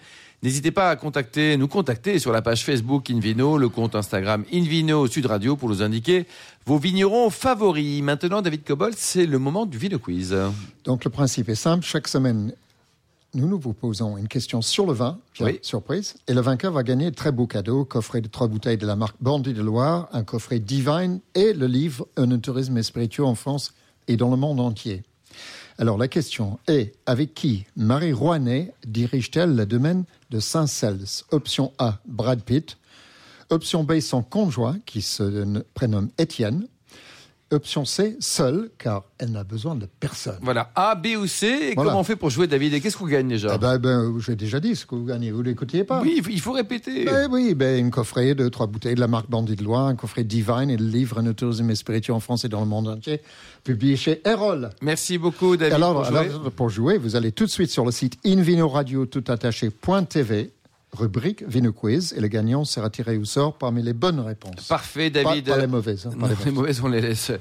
n'hésitez 0.45 0.71
pas 0.71 0.89
à 0.89 0.95
contacter, 0.95 1.57
nous 1.57 1.67
contacter 1.67 2.21
sur 2.21 2.31
la 2.31 2.43
page 2.43 2.63
Facebook 2.65 3.11
Invino, 3.11 3.59
le 3.59 3.69
compte 3.69 3.97
Instagram 3.97 4.45
Invino 4.53 5.09
Sud 5.09 5.27
Radio 5.27 5.57
pour 5.57 5.69
nous 5.69 5.83
indiquer 5.83 6.27
vos 6.65 6.79
vignerons 6.79 7.29
favoris. 7.29 8.01
Maintenant, 8.03 8.41
David 8.41 8.63
Cobol, 8.63 8.93
c'est 8.97 9.27
le 9.27 9.41
moment 9.41 9.67
du 9.67 9.79
Vino 9.79 9.99
Quiz. 9.99 10.33
Donc 10.85 11.03
le 11.03 11.11
principe 11.11 11.49
est 11.49 11.57
simple. 11.57 11.85
Chaque 11.85 12.07
semaine, 12.07 12.53
nous 13.35 13.49
nous 13.49 13.59
vous 13.59 13.73
posons 13.73 14.17
une 14.17 14.29
question 14.29 14.61
sur 14.63 14.87
le 14.87 14.93
vin, 14.93 15.19
Oui. 15.41 15.59
surprise, 15.63 16.15
et 16.27 16.35
le 16.35 16.41
vainqueur 16.41 16.73
va 16.73 16.83
gagner 16.83 17.11
de 17.11 17.15
très 17.15 17.33
beaux 17.33 17.47
cadeaux, 17.47 17.85
coffret 17.85 18.21
de 18.21 18.29
trois 18.29 18.49
bouteilles 18.49 18.77
de 18.79 18.87
la 18.87 18.97
marque 18.97 19.17
Bandit 19.21 19.55
de 19.55 19.63
Loire, 19.63 20.09
un 20.13 20.25
coffret 20.25 20.59
Divine 20.59 21.21
et 21.35 21.53
le 21.53 21.67
livre 21.67 22.07
Un 22.17 22.39
tourisme 22.39 22.83
spiritueux 22.83 23.25
en 23.25 23.35
France 23.35 23.73
et 24.09 24.17
dans 24.17 24.31
le 24.31 24.37
monde 24.37 24.61
entier. 24.61 25.03
Alors 25.79 25.97
la 25.97 26.09
question 26.09 26.59
est, 26.67 26.93
avec 27.07 27.33
qui 27.35 27.65
Marie 27.77 28.13
Rouanet 28.13 28.75
dirige-t-elle 28.87 29.55
le 29.55 29.65
domaine 29.65 30.05
de 30.31 30.41
Saint-Cels? 30.41 31.25
Option 31.31 31.73
A, 31.79 31.99
Brad 32.07 32.43
Pitt. 32.43 32.77
Option 33.49 33.83
B, 33.85 34.01
son 34.01 34.23
conjoint, 34.23 34.79
qui 34.87 35.03
se 35.03 35.63
prénomme 35.75 36.11
Étienne. 36.19 36.67
Option 37.53 37.85
C, 37.85 38.17
seule, 38.21 38.71
car 38.79 39.03
elle 39.19 39.33
n'a 39.33 39.43
besoin 39.45 39.75
de 39.75 39.87
personne. 39.99 40.39
Voilà, 40.43 40.71
A, 40.77 40.95
B 40.95 41.09
ou 41.21 41.27
C. 41.27 41.47
Et 41.47 41.75
Voilà. 41.75 41.91
comment 41.91 42.01
on 42.01 42.05
fait 42.05 42.17
pour 42.17 42.31
jouer, 42.31 42.47
David? 42.47 42.75
Et 42.75 42.81
qu'est-ce 42.81 42.97
qu'on 42.97 43.07
gagne 43.07 43.29
déjà? 43.29 43.49
Ah 43.53 43.59
ben, 43.59 43.79
ben, 43.79 44.13
j'ai 44.25 44.37
déjà 44.37 44.61
dit 44.61 44.77
ce 44.77 44.87
que 44.87 44.95
vous 44.95 45.05
gagnez, 45.05 45.31
vous 45.33 45.43
l'écoutiez 45.43 45.83
pas 45.85 46.01
Oui, 46.01 46.23
il 46.31 46.41
faut- 46.41 46.53
répéter. 46.53 47.05
Ben 47.07 47.29
oui, 47.31 47.55
ben, 47.55 47.79
une 47.79 47.91
coffret 47.91 48.35
de 48.35 48.49
trois 48.49 48.67
bouteilles 48.67 48.95
de 48.95 49.01
la 49.01 49.09
marque 49.09 49.29
Bandit 49.29 49.57
de 49.57 49.65
Loire, 49.65 49.87
un 49.87 49.97
coffret 49.97 50.25
Divine 50.25 50.71
et 50.71 50.77
le 50.77 50.85
livre 50.87 51.19
Un 51.19 51.33
tourisme 51.33 51.69
et 51.71 51.75
spirituel 51.75 52.15
en 52.17 52.21
France 52.21 52.45
et 52.45 52.49
dans 52.49 52.61
le 52.61 52.67
monde 52.67 52.89
entier, 52.89 53.21
publié 53.65 53.97
chez 53.97 54.21
Erol. 54.25 54.71
Merci 54.83 55.19
beaucoup, 55.19 55.57
David. 55.57 55.75
alors, 55.75 55.95
pour 55.95 56.05
jouer. 56.05 56.19
alors, 56.19 56.51
pour 56.53 56.69
jouer, 56.71 56.99
vous 56.99 57.17
allez 57.17 57.33
tout 57.33 57.45
de 57.47 57.51
suite 57.51 57.71
sur 57.71 57.85
le 57.85 57.91
site 57.93 58.15
invinoradio 58.25 59.07
tout 59.07 59.25
attaché.tv, 59.29 60.51
rubrique 60.93 61.45
Vino 61.47 61.73
Quiz, 61.73 62.15
et 62.17 62.21
le 62.21 62.29
gagnant 62.29 62.65
sera 62.65 62.91
tiré 62.91 63.17
au 63.17 63.25
sort 63.25 63.57
parmi 63.59 63.83
les 63.83 63.93
bonnes 63.93 64.21
réponses. 64.21 64.67
Parfait, 64.69 65.11
Pas- 65.11 65.23
David. 65.25 65.47
Pas, 65.47 65.59
les 65.59 65.67
mauvaises. 65.67 66.07
hein, 66.07 66.11
pas 66.19 66.29
Non, 66.29 66.35
les 66.39 66.45
les 66.47 66.51
mauvaises. 66.51 66.81
on 66.83 66.89
les 66.89 67.01
laisse. 67.01 67.33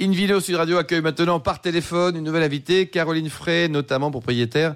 Invino 0.00 0.40
Sud 0.40 0.56
Radio 0.56 0.76
accueille 0.76 1.00
maintenant 1.00 1.40
par 1.40 1.60
téléphone 1.60 2.16
une 2.16 2.24
nouvelle 2.24 2.42
invitée, 2.42 2.88
Caroline 2.88 3.30
Frey, 3.30 3.68
notamment 3.68 4.10
propriétaire 4.10 4.74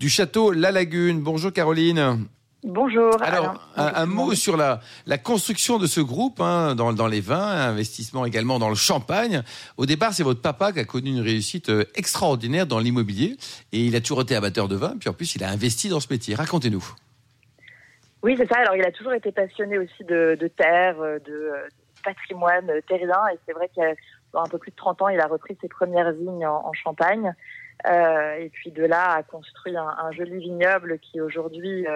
du 0.00 0.08
château 0.08 0.50
La 0.52 0.72
Lagune. 0.72 1.20
Bonjour 1.20 1.52
Caroline. 1.52 2.26
Bonjour. 2.66 3.22
Alors, 3.22 3.62
Alain. 3.76 3.92
un, 3.94 4.02
un 4.02 4.06
mot 4.06 4.34
sur 4.34 4.56
la, 4.56 4.80
la 5.06 5.18
construction 5.18 5.78
de 5.78 5.86
ce 5.86 6.00
groupe 6.00 6.40
hein, 6.40 6.74
dans, 6.74 6.94
dans 6.94 7.06
les 7.06 7.20
vins, 7.20 7.46
investissement 7.68 8.24
également 8.24 8.58
dans 8.58 8.70
le 8.70 8.74
champagne. 8.74 9.42
Au 9.76 9.84
départ, 9.84 10.14
c'est 10.14 10.22
votre 10.22 10.40
papa 10.40 10.72
qui 10.72 10.78
a 10.78 10.84
connu 10.86 11.10
une 11.10 11.20
réussite 11.20 11.68
euh, 11.68 11.84
extraordinaire 11.94 12.66
dans 12.66 12.78
l'immobilier 12.78 13.36
et 13.72 13.84
il 13.84 13.94
a 13.94 14.00
toujours 14.00 14.22
été 14.22 14.34
amateur 14.34 14.66
de 14.68 14.76
vin, 14.76 14.94
puis 14.98 15.10
en 15.10 15.12
plus, 15.12 15.34
il 15.34 15.44
a 15.44 15.50
investi 15.50 15.90
dans 15.90 16.00
ce 16.00 16.06
métier. 16.10 16.34
Racontez-nous. 16.34 16.82
Oui, 18.24 18.36
c'est 18.38 18.50
ça. 18.50 18.58
Alors, 18.58 18.74
il 18.74 18.82
a 18.86 18.90
toujours 18.90 19.12
été 19.12 19.32
passionné 19.32 19.76
aussi 19.76 20.02
de, 20.02 20.34
de 20.40 20.48
terre, 20.48 20.98
euh, 20.98 21.18
de, 21.18 21.30
euh, 21.30 21.68
patrimoine 22.02 22.70
euh, 22.70 22.80
terrien. 22.88 23.20
Et 23.34 23.38
c'est 23.44 23.52
vrai 23.52 23.68
qu'il 23.68 23.82
y 23.82 23.86
a 23.86 23.94
un 24.32 24.48
peu 24.48 24.56
plus 24.56 24.70
de 24.70 24.76
30 24.76 25.02
ans, 25.02 25.08
il 25.08 25.20
a 25.20 25.26
repris 25.26 25.58
ses 25.60 25.68
premières 25.68 26.10
vignes 26.12 26.46
en, 26.46 26.72
Champagne. 26.72 27.34
Et 27.86 28.48
puis 28.50 28.70
de 28.70 28.84
là 28.84 29.16
a 29.16 29.22
construit 29.22 29.76
un, 29.76 30.10
joli 30.12 30.38
vignoble 30.38 30.98
qui 31.00 31.20
aujourd'hui, 31.20 31.86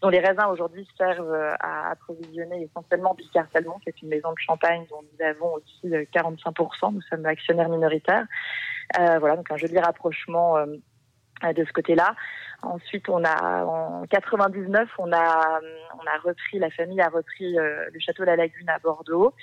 dont 0.00 0.08
les 0.08 0.20
raisins 0.20 0.46
aujourd'hui 0.48 0.86
servent 0.96 1.34
à 1.60 1.90
approvisionner 1.90 2.62
essentiellement 2.62 3.14
Picard 3.14 3.46
Salmon, 3.52 3.78
qui 3.82 3.88
est 3.88 4.02
une 4.02 4.08
maison 4.08 4.30
de 4.30 4.38
champagne 4.38 4.86
dont 4.90 5.02
nous 5.02 5.26
avons 5.26 5.54
aussi 5.54 5.92
euh, 5.92 6.04
45%. 6.14 6.94
Nous 6.94 7.02
sommes 7.02 7.26
actionnaires 7.26 7.68
minoritaires. 7.68 8.26
Voilà, 8.96 9.36
donc 9.36 9.50
un 9.50 9.56
joli 9.56 9.78
rapprochement 9.78 10.56
de 10.66 11.64
ce 11.64 11.72
côté-là. 11.72 12.14
Ensuite, 12.64 13.08
on 13.08 13.22
a 13.24 13.64
en 13.64 14.06
99, 14.06 14.88
on 14.98 15.12
a 15.12 15.60
on 15.94 16.06
a 16.06 16.18
repris 16.22 16.58
la 16.58 16.70
famille 16.70 17.00
a 17.00 17.08
repris 17.08 17.58
euh, 17.58 17.86
le 17.92 18.00
château 18.00 18.24
La 18.24 18.36
Lagune 18.36 18.68
à 18.68 18.78
Bordeaux. 18.78 19.34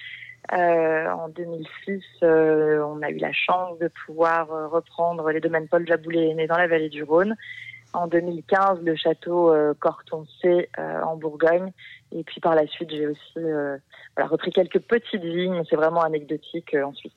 Euh, 0.53 1.09
en 1.09 1.29
2006, 1.29 2.03
euh, 2.23 2.83
on 2.83 3.01
a 3.01 3.09
eu 3.09 3.17
la 3.17 3.31
chance 3.31 3.77
de 3.79 3.89
pouvoir 4.05 4.47
reprendre 4.71 5.29
les 5.29 5.39
domaines 5.39 5.67
Paul 5.67 5.85
Jaboulet 5.87 6.33
né 6.33 6.47
dans 6.47 6.57
la 6.57 6.67
vallée 6.67 6.89
du 6.89 7.03
Rhône. 7.03 7.35
En 7.93 8.07
2015, 8.07 8.81
le 8.83 8.95
château 8.95 9.53
Cortoncé 9.79 10.69
en 10.77 11.17
Bourgogne. 11.17 11.71
Et 12.13 12.23
puis 12.23 12.39
par 12.39 12.55
la 12.55 12.65
suite, 12.67 12.89
j'ai 12.89 13.05
aussi 13.05 13.39
voilà, 14.15 14.29
repris 14.29 14.51
quelques 14.51 14.79
petites 14.79 15.23
vignes. 15.23 15.63
C'est 15.69 15.75
vraiment 15.75 16.01
anecdotique 16.01 16.73
euh, 16.73 16.83
ensuite. 16.83 17.13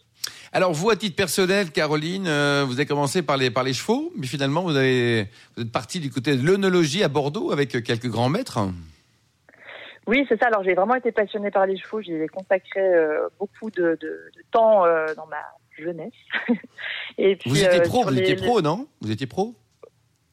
Alors 0.56 0.72
vous, 0.72 0.88
à 0.88 0.94
titre 0.94 1.16
personnel, 1.16 1.72
Caroline, 1.72 2.26
euh, 2.28 2.64
vous 2.64 2.74
avez 2.74 2.86
commencé 2.86 3.22
par 3.22 3.36
les, 3.36 3.50
par 3.50 3.64
les 3.64 3.72
chevaux, 3.72 4.12
mais 4.16 4.28
finalement 4.28 4.62
vous, 4.62 4.76
avez, 4.76 5.26
vous 5.56 5.64
êtes 5.64 5.72
parti 5.72 5.98
du 5.98 6.10
côté 6.10 6.36
de 6.36 6.46
l'œnologie 6.46 7.02
à 7.02 7.08
Bordeaux 7.08 7.50
avec 7.50 7.70
quelques 7.82 8.06
grands 8.06 8.28
maîtres. 8.28 8.60
Oui, 10.06 10.24
c'est 10.28 10.38
ça. 10.40 10.46
Alors 10.46 10.62
j'ai 10.62 10.74
vraiment 10.74 10.94
été 10.94 11.10
passionnée 11.10 11.50
par 11.50 11.66
les 11.66 11.76
chevaux. 11.76 12.00
J'y 12.00 12.12
ai 12.12 12.28
consacré 12.28 12.80
euh, 12.80 13.28
beaucoup 13.40 13.68
de, 13.72 13.98
de, 14.00 14.30
de 14.36 14.44
temps 14.52 14.84
euh, 14.84 15.06
dans 15.16 15.26
ma 15.26 15.42
jeunesse. 15.76 16.12
Et 17.18 17.34
puis, 17.34 17.50
Vous 17.50 17.64
étiez 17.64 17.80
pro, 17.80 18.04
vous 18.04 18.10
les- 18.10 18.20
étiez 18.20 18.36
pro, 18.36 18.62
non? 18.62 18.86
Vous 19.00 19.10
étiez 19.10 19.26
pro? 19.26 19.54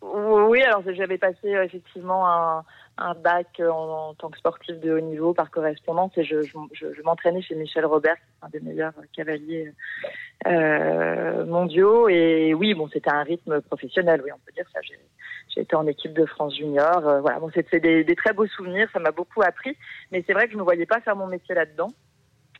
Oui, 0.03 0.61
alors 0.61 0.83
j'avais 0.95 1.17
passé 1.17 1.47
effectivement 1.65 2.27
un, 2.27 2.63
un 3.01 3.15
bac 3.15 3.59
en, 3.59 4.13
tant 4.13 4.29
que 4.29 4.37
sportif 4.37 4.79
de 4.79 4.93
haut 4.93 4.99
niveau 4.99 5.33
par 5.33 5.49
correspondance 5.49 6.11
et 6.17 6.23
je, 6.23 6.35
m'entraînais 7.03 7.41
chez 7.41 7.55
Michel 7.55 7.85
Robert, 7.85 8.17
un 8.41 8.49
des 8.49 8.59
meilleurs 8.59 8.93
cavaliers 9.15 9.73
euh, 10.47 11.45
mondiaux. 11.45 12.07
Et 12.09 12.53
oui, 12.53 12.73
bon, 12.73 12.87
c'était 12.91 13.11
un 13.11 13.23
rythme 13.23 13.61
professionnel, 13.61 14.21
oui, 14.23 14.31
on 14.33 14.39
peut 14.45 14.53
dire 14.53 14.65
ça. 14.73 14.79
J'ai, 14.81 14.99
j'ai 15.53 15.61
été 15.61 15.75
en 15.75 15.87
équipe 15.87 16.13
de 16.13 16.25
France 16.25 16.55
junior. 16.55 17.07
euh, 17.07 17.21
voilà, 17.21 17.39
bon, 17.39 17.49
c'était 17.53 17.79
des, 17.79 18.03
des 18.03 18.15
très 18.15 18.33
beaux 18.33 18.47
souvenirs, 18.47 18.87
ça 18.93 18.99
m'a 18.99 19.11
beaucoup 19.11 19.41
appris. 19.41 19.75
Mais 20.11 20.23
c'est 20.27 20.33
vrai 20.33 20.45
que 20.45 20.51
je 20.51 20.55
ne 20.55 20.59
me 20.59 20.65
voyais 20.65 20.85
pas 20.85 21.01
faire 21.01 21.15
mon 21.15 21.27
métier 21.27 21.55
là-dedans. 21.55 21.89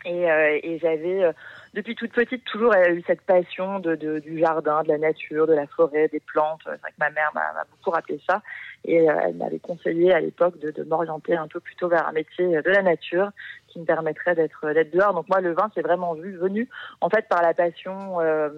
Et, 0.04 0.32
euh, 0.32 0.60
et 0.64 0.80
j'avais, 0.80 1.24
euh, 1.24 1.32
depuis 1.76 1.96
toute 1.96 2.12
petite, 2.12 2.44
toujours 2.46 2.74
euh, 2.74 2.90
eu 2.96 3.04
cette 3.06 3.22
passion 3.22 3.80
de, 3.80 3.96
de- 3.96 4.20
du 4.20 4.40
jardin, 4.40 4.82
de 4.84 4.88
la 4.90 4.98
nature, 4.98 5.46
de 5.46 5.54
la 5.54 5.68
forêt, 5.68 6.08
des 6.08 6.20
plantes. 6.20 6.62
C'est 6.64 6.70
vrai 6.82 6.90
que 6.90 6.96
ma 7.00 7.10
mère 7.12 7.30
m'a, 7.36 7.54
m'a 7.54 7.64
beaucoup 7.70 7.92
rappelé 7.92 8.20
ça. 8.28 8.42
Et 8.84 9.08
euh, 9.10 9.14
elle 9.24 9.36
m'avait 9.36 9.60
conseillé 9.60 10.12
à 10.12 10.20
l'époque 10.20 10.58
de, 10.60 10.72
de 10.72 10.84
m'orienter 10.84 11.36
un 11.36 11.48
peu 11.48 11.60
plutôt 11.60 11.88
vers 11.88 12.08
un 12.08 12.14
métier 12.14 12.48
de 12.48 12.70
la 12.72 12.82
nature 12.82 13.30
qui 13.68 13.80
me 13.80 13.86
permettrait 13.86 14.34
d'être, 14.34 14.74
d'être 14.74 14.92
dehors. 14.92 15.14
Donc 15.14 15.30
moi, 15.30 15.40
le 15.40 15.54
vin, 15.54 15.70
c'est 15.76 15.82
vraiment 15.84 16.16
vu, 16.16 16.36
venu 16.36 16.68
en 17.00 17.10
fait 17.10 17.28
par 17.30 17.44
la 17.44 17.54
passion 17.54 18.20
euh, 18.22 18.50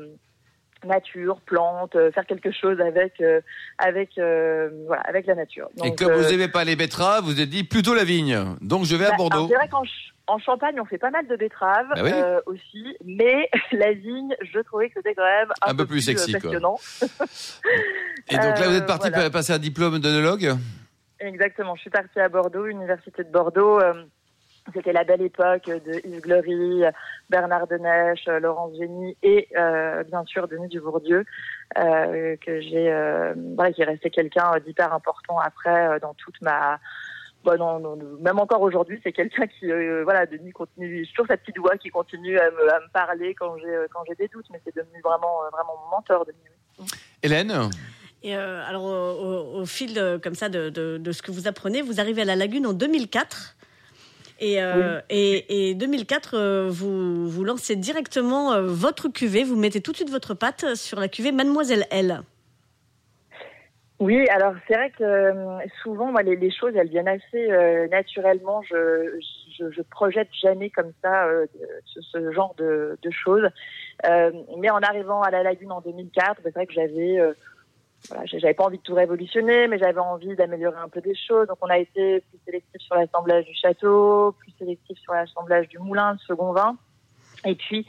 nature, 0.86 1.40
plantes, 1.46 1.96
euh, 1.96 2.12
faire 2.12 2.26
quelque 2.26 2.52
chose 2.52 2.80
avec, 2.82 3.20
euh, 3.22 3.42
avec, 3.78 4.18
euh, 4.18 4.70
voilà, 4.88 5.02
avec 5.04 5.26
la 5.26 5.36
nature. 5.36 5.70
Et 5.84 5.94
comme 5.96 6.14
vous 6.14 6.30
n'aimez 6.30 6.48
pas 6.48 6.64
les 6.64 6.76
betteraves, 6.76 7.24
vous 7.24 7.32
vous 7.32 7.42
êtes 7.42 7.50
dit 7.50 7.64
plutôt 7.64 7.94
la 7.94 8.04
vigne. 8.04 8.38
Donc 8.62 8.86
je 8.86 8.96
vais 8.96 9.06
à 9.06 9.12
bah, 9.12 9.16
Bordeaux. 9.18 9.36
alors, 9.38 9.50
C'est 9.50 9.56
vrai 9.56 9.68
qu'en 9.68 9.84
Ch- 9.84 10.13
en 10.28 10.38
Champagne, 10.40 10.80
on 10.80 10.86
fait 10.86 10.98
pas 10.98 11.10
mal 11.12 11.28
de 11.28 11.36
betteraves 11.36 11.88
Bah 11.96 12.02
oui. 12.04 12.12
euh, 12.14 12.40
aussi, 12.46 12.98
mais 13.04 13.50
la 13.72 13.94
vigne, 13.94 14.36
je 14.42 14.60
trouvais 14.60 14.88
que 14.88 14.94
c'était 14.96 15.16
quand 15.16 15.24
même 15.24 15.50
un, 15.62 15.72
Un 15.72 15.76
peu 15.76 15.86
plus 15.86 16.02
sexy, 16.02 16.32
quoi. 16.34 16.42
passionnant. 16.42 16.78
Et 18.30 18.36
donc 18.36 18.58
là, 18.60 18.68
vous 18.68 18.76
êtes 18.76 18.84
euh, 18.84 18.88
parti 18.88 19.10
voilà. 19.10 19.30
passer 19.30 19.54
un 19.54 19.60
diplôme 19.60 20.00
d'œnologue 20.00 20.56
Exactement. 21.20 21.76
Je 21.76 21.82
suis 21.82 21.90
partie 21.90 22.20
à 22.20 22.30
Bordeaux, 22.30 22.66
Université 22.68 23.24
de 23.24 23.30
Bordeaux. 23.32 23.80
euh, 23.80 23.94
C'était 24.74 24.94
la 24.94 25.04
belle 25.04 25.22
époque 25.22 25.66
de 25.66 26.02
Yves 26.08 26.22
Glory, 26.22 26.84
Bernard 27.30 27.68
Denèche, 27.68 28.26
Laurence 28.28 28.76
Génie 28.78 29.18
et 29.24 29.48
euh, 29.58 30.04
bien 30.04 30.24
sûr 30.26 30.48
Denis 30.48 30.70
Dubourdieu, 30.70 31.26
euh, 31.78 32.36
que 32.46 32.62
j'ai, 32.62 32.92
euh, 32.92 33.34
voilà, 33.56 33.72
qui 33.74 33.82
est 33.82 33.86
resté 33.86 34.10
quelqu'un 34.10 34.52
d'hyper 34.66 34.94
important 34.94 35.38
après 35.40 36.00
dans 36.00 36.14
toute 36.14 36.42
ma 36.42 36.80
Bon, 37.44 37.58
non, 37.60 37.80
non, 37.80 37.96
non. 37.98 38.18
même 38.22 38.40
encore 38.40 38.62
aujourd'hui, 38.62 39.00
c'est 39.04 39.12
quelqu'un 39.12 39.48
qui, 39.48 39.70
euh, 39.70 40.04
voilà, 40.04 40.26
Denis 40.26 40.52
continue, 40.52 41.04
j'ai 41.04 41.12
toujours 41.12 41.28
sa 41.28 41.36
petite 41.38 41.58
voix 41.58 41.78
qui 41.78 41.90
continue 41.90 42.40
à 42.40 42.50
me, 42.52 42.74
à 42.74 42.80
me 42.80 42.90
parler 42.94 43.36
quand 43.36 43.58
j'ai, 43.58 43.68
euh, 43.68 43.88
quand 43.94 44.00
j'ai 44.08 44.16
des 44.16 44.30
doutes, 44.30 44.46
mais 44.52 44.62
c'est 44.66 44.74
devenu 44.76 45.02
vraiment, 45.04 45.44
euh, 45.44 45.50
vraiment 45.52 45.74
mon 45.84 45.98
mentor, 45.98 46.26
Denis. 46.26 46.38
oui. 46.80 46.86
Hélène? 47.22 47.54
Et 48.24 48.38
euh, 48.38 48.64
alors, 48.66 48.86
au, 48.86 49.66
fil 49.66 49.94
de, 49.94 50.16
comme 50.18 50.36
ça 50.36 50.48
de, 50.48 50.70
de- 50.70 50.98
de 50.98 51.12
ce 51.12 51.22
que 51.22 51.32
vous 51.32 51.48
apprenez, 51.50 51.82
vous 51.82 52.00
arrivez 52.00 52.22
à 52.22 52.26
la 52.26 52.38
Lagune 52.38 52.66
en 52.66 52.72
2004. 52.74 53.58
Et, 54.40 54.62
euh, 54.64 55.00
et, 55.10 55.70
et 55.70 55.76
2004, 55.76 56.34
euh, 56.36 56.68
vous, 56.70 57.30
vous 57.30 57.44
lancez 57.44 57.76
directement 57.76 58.62
votre 58.62 59.10
cuvée, 59.10 59.44
vous 59.44 59.58
mettez 59.58 59.82
tout 59.82 59.92
de 59.92 59.98
suite 59.98 60.10
votre 60.10 60.34
patte 60.34 60.76
sur 60.76 61.00
la 61.00 61.10
cuvée 61.10 61.32
Mademoiselle 61.34 61.86
L. 61.92 62.22
Oui, 64.04 64.28
alors 64.28 64.54
c'est 64.68 64.74
vrai 64.74 64.90
que 64.92 65.02
euh, 65.02 65.60
souvent, 65.82 66.12
moi, 66.12 66.24
les, 66.24 66.36
les 66.36 66.52
choses, 66.52 66.74
elles 66.76 66.90
viennent 66.90 67.08
assez 67.08 67.50
euh, 67.50 67.88
naturellement. 67.88 68.62
Je, 68.64 69.18
je, 69.58 69.72
je 69.72 69.82
projette 69.82 70.28
jamais 70.34 70.70
comme 70.70 70.92
ça 71.02 71.28
euh, 71.28 71.46
ce, 71.86 72.02
ce 72.02 72.32
genre 72.34 72.54
de, 72.58 72.98
de 73.02 73.12
choses. 73.12 73.48
Euh, 74.06 74.32
mais 74.58 74.70
en 74.70 74.80
arrivant 74.80 75.22
à 75.22 75.32
la 75.32 75.42
Lagune 75.42 75.72
en 75.72 75.80
2004, 75.80 76.42
c'est 76.44 76.54
vrai 76.54 76.66
que 76.66 76.74
j'avais, 76.74 77.18
euh, 77.18 77.32
voilà, 78.10 78.26
j'avais 78.26 78.54
pas 78.54 78.66
envie 78.66 78.78
de 78.78 78.84
tout 78.84 78.94
révolutionner, 78.94 79.70
mais 79.70 79.78
j'avais 79.78 80.02
envie 80.02 80.36
d'améliorer 80.36 80.80
un 80.84 80.90
peu 80.90 81.00
des 81.00 81.16
choses. 81.16 81.48
Donc 81.48 81.60
on 81.62 81.68
a 81.68 81.78
été 81.78 82.20
plus 82.20 82.40
sélectif 82.46 82.82
sur 82.82 82.96
l'assemblage 82.96 83.46
du 83.46 83.56
château, 83.56 84.36
plus 84.38 84.52
sélectif 84.60 85.00
sur 85.00 85.14
l'assemblage 85.14 85.70
du 85.70 85.80
moulin, 85.80 86.12
le 86.12 86.20
second 86.28 86.52
vin. 86.52 86.76
Et 87.46 87.56
puis, 87.56 87.88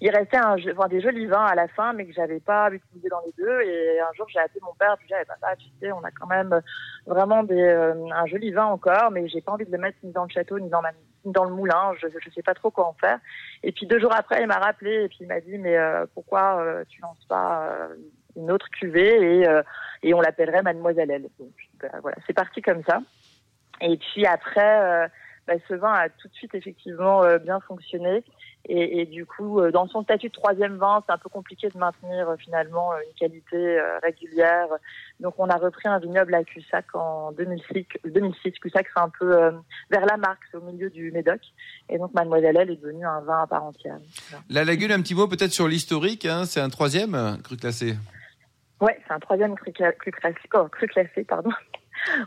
il 0.00 0.10
restait 0.10 0.36
un, 0.36 0.56
enfin, 0.72 0.88
des 0.88 1.00
jolis 1.00 1.26
vins 1.26 1.44
à 1.44 1.54
la 1.54 1.68
fin, 1.68 1.92
mais 1.92 2.06
que 2.06 2.12
j'avais 2.12 2.40
pas 2.40 2.70
utilisé 2.70 3.08
dans 3.08 3.20
les 3.24 3.32
deux. 3.38 3.60
Et 3.62 4.00
un 4.00 4.12
jour, 4.14 4.28
j'ai 4.28 4.38
appelé 4.38 4.60
mon 4.62 4.74
père, 4.74 4.96
je 5.00 5.06
lui 5.06 5.12
ai 5.12 5.16
dit, 5.16 5.22
Eh, 5.22 5.26
papa, 5.26 5.56
tu 5.56 5.66
sais, 5.80 5.92
on 5.92 6.04
a 6.04 6.10
quand 6.10 6.26
même 6.26 6.60
vraiment 7.06 7.42
des, 7.42 7.60
euh, 7.60 7.94
un 8.12 8.26
joli 8.26 8.52
vin 8.52 8.66
encore, 8.66 9.10
mais 9.10 9.28
j'ai 9.28 9.40
pas 9.40 9.52
envie 9.52 9.64
de 9.64 9.72
le 9.72 9.78
mettre 9.78 9.98
ni 10.02 10.12
dans 10.12 10.24
le 10.24 10.30
château, 10.30 10.58
ni 10.58 10.68
dans, 10.68 10.82
ma, 10.82 10.90
ni 11.24 11.32
dans 11.32 11.44
le 11.44 11.54
moulin. 11.54 11.92
Je, 12.00 12.08
je 12.08 12.30
sais 12.30 12.42
pas 12.42 12.54
trop 12.54 12.70
quoi 12.70 12.86
en 12.86 12.94
faire. 12.94 13.18
Et 13.62 13.72
puis 13.72 13.86
deux 13.86 13.98
jours 13.98 14.14
après, 14.14 14.42
il 14.42 14.46
m'a 14.46 14.58
rappelé 14.58 15.04
et 15.04 15.08
puis 15.08 15.18
il 15.20 15.28
m'a 15.28 15.40
dit, 15.40 15.58
mais 15.58 15.76
euh, 15.76 16.06
pourquoi 16.14 16.60
euh, 16.60 16.84
tu 16.88 17.00
lances 17.00 17.24
pas 17.28 17.68
euh, 17.70 17.94
une 18.36 18.50
autre 18.50 18.68
cuvée 18.70 19.40
et, 19.40 19.48
euh, 19.48 19.62
et 20.02 20.12
on 20.14 20.20
l'appellerait 20.20 20.62
Mademoiselle. 20.62 21.22
Donc 21.38 21.50
ben, 21.80 21.90
voilà, 22.02 22.16
c'est 22.26 22.34
parti 22.34 22.60
comme 22.60 22.82
ça. 22.84 23.00
Et 23.80 23.96
puis 23.96 24.26
après, 24.26 25.10
bah, 25.46 25.54
ce 25.68 25.74
vin 25.74 25.92
a 25.92 26.08
tout 26.08 26.28
de 26.28 26.34
suite 26.34 26.54
effectivement 26.54 27.22
bien 27.38 27.60
fonctionné. 27.60 28.24
Et, 28.68 29.00
et 29.00 29.06
du 29.06 29.24
coup, 29.24 29.60
euh, 29.60 29.70
dans 29.70 29.86
son 29.86 30.02
statut 30.02 30.28
de 30.28 30.32
troisième 30.32 30.76
vin, 30.76 31.02
c'est 31.06 31.12
un 31.12 31.18
peu 31.18 31.28
compliqué 31.28 31.68
de 31.68 31.78
maintenir 31.78 32.28
euh, 32.28 32.36
finalement 32.36 32.92
euh, 32.92 32.96
une 33.06 33.14
qualité 33.14 33.78
régulière. 34.02 34.66
Donc, 35.20 35.34
on 35.38 35.48
a 35.48 35.56
repris 35.56 35.88
un 35.88 35.98
vignoble 35.98 36.34
à 36.34 36.42
Cussac 36.42 36.86
en 36.94 37.30
2006. 37.32 37.86
2006. 38.04 38.52
Cussac, 38.60 38.86
c'est 38.92 39.00
un 39.00 39.08
peu 39.08 39.52
vers 39.90 40.06
la 40.06 40.16
marque, 40.16 40.42
c'est 40.50 40.56
au 40.56 40.62
milieu 40.62 40.90
du 40.90 41.12
Médoc. 41.12 41.40
Et 41.88 41.98
donc, 41.98 42.12
Mademoiselle 42.12 42.56
Elle 42.56 42.70
est 42.70 42.76
devenue 42.76 43.06
un 43.06 43.20
vin 43.20 43.42
à 43.42 43.46
part 43.46 43.64
entière. 43.64 43.98
Voilà. 44.30 44.44
La 44.50 44.64
Lagune, 44.64 44.92
un 44.92 45.00
petit 45.00 45.14
mot 45.14 45.28
peut-être 45.28 45.52
sur 45.52 45.68
l'historique. 45.68 46.26
hein, 46.26 46.44
c'est 46.44 46.60
un 46.60 46.68
troisième 46.68 47.38
cru 47.42 47.56
classé? 47.56 47.94
Ouais, 48.80 48.98
c'est 49.06 49.14
un 49.14 49.20
troisième 49.20 49.54
cru 49.54 49.72
classé, 49.72 50.36
oh, 50.54 50.68
cru 50.70 50.86
classé, 50.86 51.24
pardon. 51.24 51.50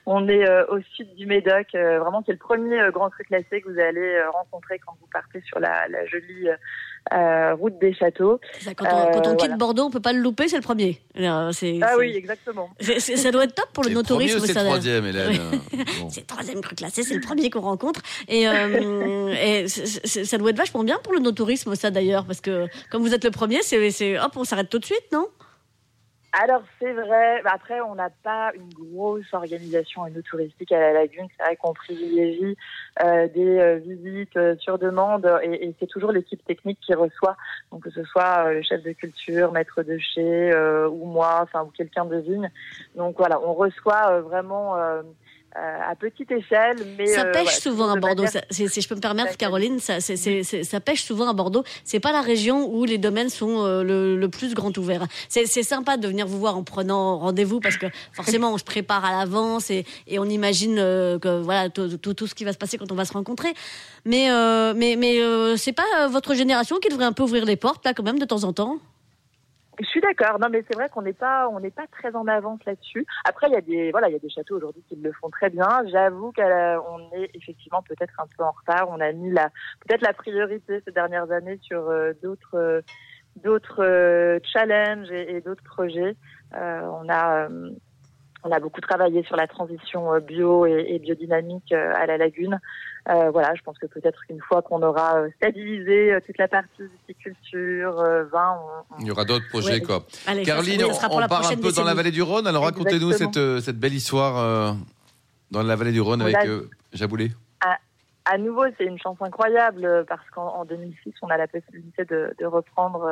On 0.05 0.27
est 0.27 0.47
euh, 0.47 0.65
au 0.67 0.79
sud 0.95 1.13
du 1.15 1.25
Médoc. 1.25 1.67
euh, 1.75 1.99
vraiment, 1.99 2.21
c'est 2.25 2.31
le 2.33 2.37
premier 2.37 2.79
euh, 2.79 2.91
grand 2.91 3.09
cru 3.09 3.23
classé 3.23 3.61
que 3.61 3.69
vous 3.69 3.79
allez 3.79 3.99
euh, 3.99 4.29
rencontrer 4.31 4.79
quand 4.85 4.95
vous 4.99 5.07
partez 5.11 5.41
sur 5.47 5.59
la, 5.59 5.87
la 5.87 6.05
jolie 6.05 6.47
route 7.59 7.79
des 7.79 7.93
châteaux. 7.93 8.39
C'est 8.53 8.65
ça, 8.65 8.73
Quand 8.75 8.85
on, 8.85 9.11
quand 9.11 9.27
on 9.27 9.31
quitte 9.31 9.39
voilà. 9.39 9.55
Bordeaux, 9.57 9.83
on 9.83 9.89
peut 9.91 9.99
pas 10.01 10.13
le 10.13 10.19
louper, 10.19 10.47
c'est 10.47 10.57
le 10.57 10.61
premier. 10.61 10.99
Alors, 11.15 11.53
c'est- 11.53 11.79
Ah 11.81 11.89
c'est- 11.93 11.95
oui, 11.97 12.13
exactement. 12.15 12.69
c'est- 12.79 12.99
c'est- 12.99 13.15
ça 13.15 13.31
doit 13.31 13.45
être 13.45 13.55
top 13.55 13.69
pour 13.73 13.83
le 13.83 13.89
no-tourisme. 13.91 14.37
ou 14.39 14.41
c'est 14.45 14.53
le 14.53 14.65
troisième, 14.65 15.05
Hélène 15.05 15.37
Bon. 16.01 16.09
C'est 16.09 16.21
le 16.21 16.27
troisième 16.27 16.61
cru 16.61 16.75
classé, 16.75 17.03
c'est 17.03 17.15
le 17.15 17.21
premier 17.21 17.49
qu'on 17.49 17.61
rencontre. 17.61 18.01
Et, 18.27 18.47
euh, 18.47 19.33
et 19.41 19.67
c'est- 19.67 20.05
c'est- 20.05 20.25
ça 20.25 20.37
doit 20.37 20.51
être 20.51 20.57
vachement 20.57 20.83
bien 20.83 20.99
pour 21.03 21.13
le 21.13 21.19
no-tourisme, 21.19 21.73
ça 21.75 21.89
d'ailleurs, 21.89 22.25
parce 22.25 22.41
que 22.41 22.67
comme 22.91 23.01
vous 23.01 23.13
êtes 23.13 23.23
le 23.23 23.31
premier, 23.31 23.61
c'est 23.63 23.89
c'est- 23.91 24.19
hop, 24.19 24.31
on 24.35 24.43
s'arrête 24.43 24.69
tout 24.69 24.79
de 24.79 24.85
suite, 24.85 25.05
non? 25.11 25.27
Alors 26.31 26.61
c'est 26.79 26.93
vrai. 26.93 27.41
Après, 27.45 27.81
on 27.81 27.95
n'a 27.95 28.09
pas 28.23 28.51
une 28.53 28.69
grosse 28.69 29.33
organisation 29.33 30.03
touristique 30.23 30.71
à 30.71 30.79
la 30.79 30.93
lagune. 30.93 31.27
C'est 31.35 31.43
vrai 31.43 31.55
qu'on 31.55 31.73
privilégie 31.73 32.55
euh, 33.03 33.27
des 33.27 33.57
euh, 33.57 33.77
visites 33.77 34.37
euh, 34.37 34.55
sur 34.57 34.77
demande 34.77 35.25
et, 35.41 35.67
et 35.67 35.75
c'est 35.79 35.87
toujours 35.87 36.11
l'équipe 36.11 36.43
technique 36.45 36.79
qui 36.81 36.93
reçoit. 36.93 37.35
Donc 37.71 37.83
que 37.83 37.89
ce 37.89 38.03
soit 38.03 38.45
euh, 38.45 38.53
le 38.53 38.61
chef 38.61 38.83
de 38.83 38.91
culture, 38.91 39.51
maître 39.51 39.81
de 39.81 39.97
chez 39.97 40.51
euh, 40.51 40.87
ou 40.87 41.05
moi, 41.05 41.39
enfin 41.41 41.63
ou 41.63 41.71
quelqu'un 41.71 42.05
de 42.05 42.17
vigne. 42.17 42.51
Donc 42.95 43.17
voilà, 43.17 43.41
on 43.41 43.53
reçoit 43.53 44.11
euh, 44.11 44.21
vraiment 44.21 44.75
à 45.55 45.95
petite 45.95 46.31
échelle, 46.31 46.77
mais 46.97 47.07
Ça 47.07 47.25
euh, 47.25 47.31
pêche 47.31 47.59
souvent 47.59 47.89
à 47.91 47.95
de 47.95 47.99
Bordeaux. 47.99 48.23
manière- 48.23 48.31
Ça- 48.31 48.47
c'est- 48.51 48.67
si 48.67 48.81
je 48.81 48.87
peux 48.87 48.95
me 48.95 49.01
permettre, 49.01 49.35
Caroline, 49.37 49.79
ça, 49.79 49.99
pêche 50.79 51.03
souvent 51.03 51.27
à 51.27 51.33
Bordeaux. 51.33 51.63
C'est 51.83 51.99
pas 51.99 52.11
la 52.11 52.21
région 52.21 52.69
où 52.71 52.85
les 52.85 52.97
domaines 52.97 53.29
sont 53.29 53.65
euh, 53.65 53.83
le, 53.83 54.15
le 54.15 54.29
plus 54.29 54.53
grand 54.53 54.75
ouvert. 54.77 55.05
C'est 55.27 55.45
sympa 55.63 55.97
de 55.97 56.07
venir 56.07 56.27
vous 56.27 56.39
voir 56.39 56.57
en 56.57 56.63
prenant 56.63 57.17
rendez-vous 57.17 57.59
parce 57.59 57.77
que 57.77 57.87
forcément 58.13 58.53
on 58.53 58.57
se 58.57 58.63
prépare 58.63 59.03
à 59.05 59.11
l'avance 59.11 59.69
et, 59.71 59.85
et 60.07 60.19
on 60.19 60.25
imagine 60.25 60.77
euh, 60.79 61.17
que 61.19 61.41
voilà 61.41 61.69
tout, 61.69 61.97
tout, 61.97 62.13
tout 62.13 62.27
ce 62.27 62.35
qui 62.35 62.43
va 62.43 62.53
se 62.53 62.57
passer 62.57 62.77
quand 62.77 62.91
on 62.91 62.95
va 62.95 63.05
se 63.05 63.13
rencontrer. 63.13 63.53
Mais 64.05 64.29
euh, 64.31 64.73
mais 64.75 64.95
mais 64.97 65.19
euh, 65.19 65.57
c'est 65.57 65.73
pas 65.73 65.83
euh, 66.01 66.07
votre 66.07 66.33
génération 66.35 66.77
qui 66.77 66.89
devrait 66.89 67.05
un 67.05 67.11
peu 67.13 67.23
ouvrir 67.23 67.45
les 67.45 67.55
portes 67.55 67.83
là 67.85 67.93
quand 67.93 68.03
même 68.03 68.19
de 68.19 68.25
temps 68.25 68.43
en 68.43 68.53
temps? 68.53 68.77
Je 69.79 69.85
suis 69.85 70.01
d'accord. 70.01 70.39
Non, 70.39 70.49
mais 70.51 70.63
c'est 70.69 70.75
vrai 70.75 70.89
qu'on 70.89 71.01
n'est 71.01 71.13
pas, 71.13 71.47
on 71.49 71.59
n'est 71.61 71.71
pas 71.71 71.87
très 71.87 72.13
en 72.15 72.27
avance 72.27 72.59
là-dessus. 72.65 73.05
Après, 73.23 73.47
il 73.47 73.53
y 73.53 73.57
a 73.57 73.61
des, 73.61 73.91
voilà, 73.91 74.09
il 74.09 74.13
y 74.13 74.15
a 74.15 74.19
des 74.19 74.29
châteaux 74.29 74.57
aujourd'hui 74.57 74.83
qui 74.89 74.95
le 74.97 75.13
font 75.13 75.29
très 75.29 75.49
bien. 75.49 75.67
J'avoue 75.89 76.33
qu'on 76.33 77.11
est 77.13 77.29
effectivement 77.33 77.81
peut-être 77.83 78.13
un 78.19 78.27
peu 78.37 78.43
en 78.43 78.51
retard. 78.51 78.89
On 78.89 78.99
a 78.99 79.11
mis 79.13 79.31
la, 79.31 79.49
peut-être 79.85 80.01
la 80.01 80.13
priorité 80.13 80.81
ces 80.85 80.91
dernières 80.91 81.31
années 81.31 81.59
sur 81.61 81.89
euh, 81.89 82.11
d'autres, 82.21 82.55
euh, 82.55 82.81
d'autres 83.37 83.83
euh, 83.83 84.39
challenges 84.43 85.11
et, 85.11 85.37
et 85.37 85.41
d'autres 85.41 85.63
projets. 85.63 86.15
Euh, 86.55 86.81
on 86.81 87.07
a, 87.07 87.47
euh, 87.47 87.71
on 88.43 88.51
a 88.51 88.59
beaucoup 88.59 88.81
travaillé 88.81 89.23
sur 89.23 89.35
la 89.35 89.47
transition 89.47 90.13
euh, 90.13 90.19
bio 90.19 90.65
et, 90.65 90.85
et 90.89 90.99
biodynamique 90.99 91.71
euh, 91.71 91.93
à 91.95 92.05
la 92.05 92.17
lagune. 92.17 92.59
Euh, 93.09 93.31
voilà, 93.31 93.53
je 93.55 93.61
pense 93.63 93.77
que 93.79 93.87
peut-être 93.87 94.19
qu'une 94.27 94.41
fois 94.41 94.61
qu'on 94.61 94.81
aura 94.83 95.15
stabilisé 95.37 96.17
toute 96.25 96.37
la 96.37 96.47
partie 96.47 96.83
viticulture, 97.07 97.95
vin, 98.31 98.57
on, 98.91 98.95
on- 98.95 98.99
Il 98.99 99.07
y 99.07 99.11
aura 99.11 99.25
d'autres 99.25 99.47
projets, 99.49 99.73
Ouais. 99.73 99.81
quoi. 99.81 100.05
Allez, 100.27 100.43
Caroline, 100.43 100.83
on 101.09 101.19
la 101.19 101.27
part 101.27 101.49
un 101.49 101.55
peu 101.55 101.71
dans 101.71 101.83
la 101.83 101.93
vallée 101.93 102.11
du 102.11 102.21
Rhône. 102.21 102.47
Alors 102.47 102.63
racontez-nous 102.63 103.11
cette, 103.13 103.59
cette 103.61 103.77
belle 103.79 103.93
histoire 103.93 104.37
euh, 104.37 104.71
dans 105.51 105.63
la 105.63 105.75
vallée 105.75 105.91
du 105.91 106.01
Rhône 106.01 106.21
On 106.21 106.25
avec 106.25 106.35
a- 106.37 106.45
euh, 106.45 106.69
Jaboulet. 106.93 107.29
à 108.25 108.37
nouveau, 108.37 108.63
c'est 108.77 108.85
une 108.85 108.99
chance 108.99 109.17
incroyable 109.21 110.05
parce 110.07 110.29
qu'en 110.29 110.47
en 110.59 110.65
2006, 110.65 111.13
on 111.23 111.29
a 111.29 111.37
la 111.37 111.47
possibilité 111.47 112.05
de, 112.05 112.31
de 112.39 112.45
reprendre 112.45 113.05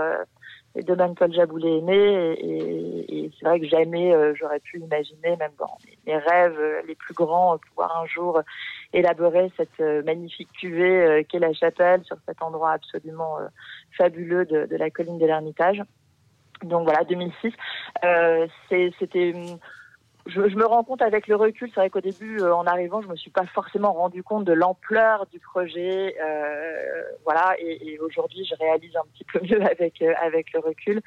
domaines 0.84 1.16
Paul 1.16 1.34
Jaboulet 1.34 1.78
aimé. 1.80 1.96
Et, 2.40 2.46
et- 2.46 3.26
et 3.26 3.32
c'est 3.40 3.46
vrai 3.46 3.60
que 3.60 3.68
jamais 3.68 4.14
euh, 4.14 4.34
j'aurais 4.36 4.60
pu 4.60 4.80
imaginer, 4.80 5.36
même 5.38 5.52
dans 5.60 5.78
mes, 6.06 6.18
rêves 6.18 6.58
euh, 6.60 6.82
les 6.88 6.96
plus 6.96 7.14
grands, 7.14 7.56
euh, 7.56 7.58
pouvoir 7.70 8.02
un 8.02 8.06
jour 8.06 8.42
élaborer 8.94 9.52
cette 9.58 9.80
magnifique 10.06 10.50
cuvée 10.60 11.26
qu'est 11.30 11.40
la 11.40 11.54
chapelle 11.54 12.04
sur 12.06 12.18
cet 12.26 12.42
endroit 12.42 12.72
absolument 12.72 13.38
fabuleux 13.98 14.46
de, 14.46 14.66
de 14.66 14.76
la 14.78 14.90
colline 14.90 15.18
de 15.20 15.26
l'Ermitage. 15.26 15.84
Donc 16.64 16.86
voilà, 16.86 17.04
2006, 17.04 17.54
euh, 18.06 18.48
c'est- 18.70 18.92
c'était 18.98 19.34
hum, 19.36 19.58
je, 20.28 20.50
je 20.50 20.56
me 20.56 20.66
rends 20.66 20.84
compte 20.84 21.02
avec 21.02 21.28
le 21.28 21.36
recul, 21.36 21.70
c'est 21.74 21.80
vrai 21.80 21.90
qu'au 21.90 22.02
début, 22.02 22.40
euh, 22.42 22.54
en 22.56 22.66
arrivant, 22.66 23.02
je 23.02 23.08
me 23.08 23.16
suis 23.16 23.32
pas 23.32 23.46
forcément 23.46 23.94
rendu 23.94 24.24
compte 24.24 24.46
de 24.46 24.54
l'ampleur 24.54 25.26
du 25.28 25.40
projet, 25.40 26.16
euh, 26.22 27.02
voilà. 27.24 27.56
Et, 27.60 27.94
et 27.94 28.00
aujourd'hui, 28.00 28.46
je 28.46 28.56
réalise 28.56 28.96
un 28.96 29.06
petit 29.14 29.24
peu 29.26 29.40
mieux 29.44 29.62
avec 29.64 30.02
euh, 30.02 30.14
avec 30.22 30.52
le 30.54 30.60
recul. 30.60 31.02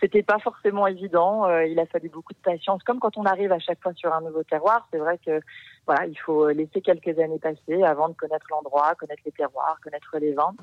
C'était 0.00 0.22
pas 0.22 0.38
forcément 0.38 0.86
évident. 0.86 1.46
euh, 1.46 1.64
il 1.66 1.78
a 1.78 1.86
fallu 1.86 2.08
beaucoup 2.08 2.32
de 2.32 2.38
patience, 2.38 2.82
comme 2.84 3.00
quand 3.00 3.16
on 3.18 3.24
arrive 3.24 3.52
à 3.52 3.58
chaque 3.58 3.82
fois 3.82 3.92
sur 3.94 4.12
un 4.12 4.20
nouveau 4.22 4.42
terroir. 4.44 4.88
C'est 4.92 4.98
vrai 4.98 5.18
que 5.18 5.40
voilà, 5.86 6.06
il 6.06 6.18
faut 6.18 6.48
laisser 6.48 6.80
quelques 6.80 7.18
années 7.18 7.38
passer 7.38 7.82
avant 7.82 8.08
de 8.08 8.14
connaître 8.14 8.46
l'endroit, 8.50 8.94
connaître 8.94 9.22
les 9.26 9.32
terroirs, 9.32 9.78
connaître 9.82 10.16
les 10.18 10.32
vins. 10.32 10.54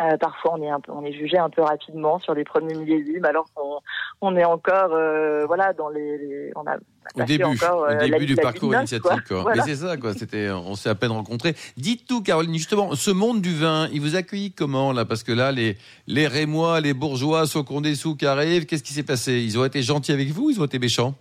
Euh, 0.00 0.16
parfois, 0.16 0.54
on 0.56 0.62
est 0.62 0.70
un 0.70 0.78
peu, 0.78 0.92
on 0.92 1.04
est 1.04 1.12
jugé 1.12 1.38
un 1.38 1.50
peu 1.50 1.62
rapidement 1.62 2.20
sur 2.20 2.32
les 2.32 2.44
premiers 2.44 2.74
millésimes, 2.74 3.24
alors 3.24 3.46
qu'on 3.54 3.78
on 4.20 4.36
est 4.36 4.44
encore, 4.44 4.92
euh, 4.92 5.44
voilà, 5.46 5.72
dans 5.72 5.88
les, 5.88 6.18
les- 6.18 6.52
on 6.54 6.64
a 6.66 6.76
Au 7.16 7.24
début, 7.26 7.42
encore, 7.42 7.80
au 7.80 7.84
euh, 7.86 7.94
la- 7.94 8.08
début 8.08 8.26
du 8.26 8.34
la 8.36 8.42
parcours 8.42 8.72
initiatique. 8.74 9.02
quoi. 9.02 9.16
quoi. 9.26 9.42
Voilà. 9.42 9.64
Mais 9.66 9.68
c'est 9.74 9.84
ça, 9.84 9.96
quoi. 9.96 10.14
C'était, 10.14 10.50
on 10.50 10.76
s'est 10.76 10.88
à 10.88 10.94
peine 10.94 11.10
rencontrés. 11.10 11.56
Dites 11.76 12.06
tout, 12.06 12.22
Caroline. 12.22 12.54
Justement, 12.54 12.94
ce 12.94 13.10
monde 13.10 13.40
du 13.42 13.54
vin, 13.56 13.88
il 13.92 14.00
vous 14.00 14.14
accueille 14.14 14.52
comment 14.52 14.92
là? 14.92 15.04
Parce 15.04 15.24
que 15.24 15.32
là, 15.32 15.50
les 15.50 15.76
les 16.06 16.28
Rémois, 16.28 16.80
les 16.80 16.94
bourgeois, 16.94 17.46
ceux 17.46 17.64
qui 17.64 17.72
ont 17.72 17.80
des 17.80 17.96
sous 17.96 18.14
qui 18.14 18.26
arrivent, 18.26 18.66
qu'est-ce 18.66 18.84
qui 18.84 18.92
s'est 18.92 19.02
passé? 19.02 19.32
Ils 19.40 19.58
ont 19.58 19.64
été 19.64 19.82
gentils 19.82 20.12
avec 20.12 20.28
vous 20.28 20.44
ou 20.46 20.50
Ils 20.50 20.60
ont 20.60 20.64
été 20.66 20.78
méchants? 20.78 21.14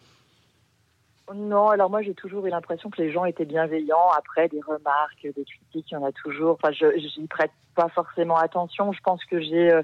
Non, 1.36 1.68
alors 1.68 1.90
moi 1.90 2.02
j'ai 2.02 2.13
toujours 2.13 2.46
eu 2.46 2.50
l'impression 2.50 2.90
que 2.90 3.02
les 3.02 3.12
gens 3.12 3.26
étaient 3.26 3.46
bienveillants. 3.46 4.10
Après 4.18 4.48
des 4.48 4.62
remarques, 4.62 5.24
des 5.24 5.44
critiques, 5.44 5.92
il 5.92 5.94
y 5.94 5.98
en 5.98 6.04
a 6.04 6.12
toujours. 6.13 6.58
Enfin, 6.62 6.72
je 6.72 6.98
j'y 6.98 7.28
prête 7.28 7.52
pas 7.76 7.90
forcément 7.90 8.38
attention. 8.38 8.94
Je 8.94 9.02
pense 9.02 9.24
que 9.26 9.42
j'ai, 9.42 9.72
euh, 9.72 9.82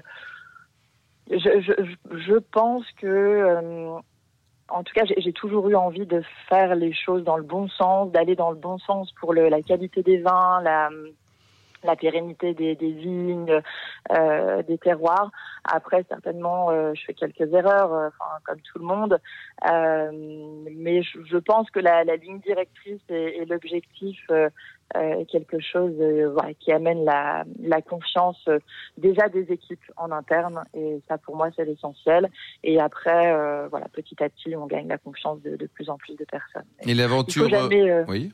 je, 1.30 1.60
je, 1.60 2.16
je 2.16 2.34
pense 2.36 2.90
que, 2.92 3.06
euh, 3.06 3.98
en 4.68 4.82
tout 4.84 4.94
cas, 4.94 5.04
j'ai 5.04 5.20
j'ai 5.20 5.32
toujours 5.34 5.68
eu 5.68 5.74
envie 5.74 6.06
de 6.06 6.22
faire 6.48 6.74
les 6.74 6.94
choses 6.94 7.24
dans 7.24 7.36
le 7.36 7.42
bon 7.42 7.68
sens, 7.68 8.10
d'aller 8.10 8.36
dans 8.36 8.50
le 8.50 8.56
bon 8.56 8.78
sens 8.78 9.12
pour 9.20 9.34
le, 9.34 9.48
la 9.50 9.60
qualité 9.60 10.02
des 10.02 10.18
vins, 10.18 10.62
la 10.62 10.88
la 11.84 11.96
pérennité 11.96 12.54
des, 12.54 12.74
des 12.74 12.92
vignes, 12.92 13.60
euh, 14.12 14.62
des 14.62 14.78
terroirs. 14.78 15.30
Après, 15.64 16.04
certainement, 16.08 16.70
euh, 16.70 16.92
je 16.94 17.04
fais 17.04 17.14
quelques 17.14 17.52
erreurs, 17.52 17.92
euh, 17.92 18.08
enfin, 18.08 18.30
comme 18.44 18.60
tout 18.60 18.78
le 18.78 18.84
monde. 18.84 19.18
Euh, 19.70 20.10
mais 20.74 21.02
je, 21.02 21.18
je 21.24 21.36
pense 21.36 21.70
que 21.70 21.80
la, 21.80 22.04
la 22.04 22.16
ligne 22.16 22.40
directrice 22.40 23.00
et, 23.08 23.38
et 23.38 23.44
l'objectif 23.44 24.18
euh, 24.30 24.50
euh, 24.96 25.20
est 25.20 25.26
quelque 25.26 25.60
chose 25.60 25.94
euh, 26.00 26.30
voilà, 26.32 26.52
qui 26.54 26.70
amène 26.72 27.04
la, 27.04 27.44
la 27.62 27.80
confiance 27.80 28.42
euh, 28.48 28.58
déjà 28.98 29.28
des 29.28 29.50
équipes 29.52 29.90
en 29.96 30.10
interne. 30.10 30.62
Et 30.74 31.00
ça, 31.08 31.18
pour 31.18 31.36
moi, 31.36 31.48
c'est 31.56 31.64
l'essentiel. 31.64 32.28
Et 32.62 32.80
après, 32.80 33.32
euh, 33.32 33.68
voilà, 33.68 33.88
petit 33.88 34.22
à 34.22 34.28
petit, 34.28 34.54
on 34.56 34.66
gagne 34.66 34.88
la 34.88 34.98
confiance 34.98 35.40
de, 35.42 35.56
de 35.56 35.66
plus 35.66 35.88
en 35.88 35.96
plus 35.96 36.16
de 36.16 36.24
personnes. 36.24 36.66
Et 36.86 36.94
l'aventure. 36.94 37.48
Oui. 38.08 38.32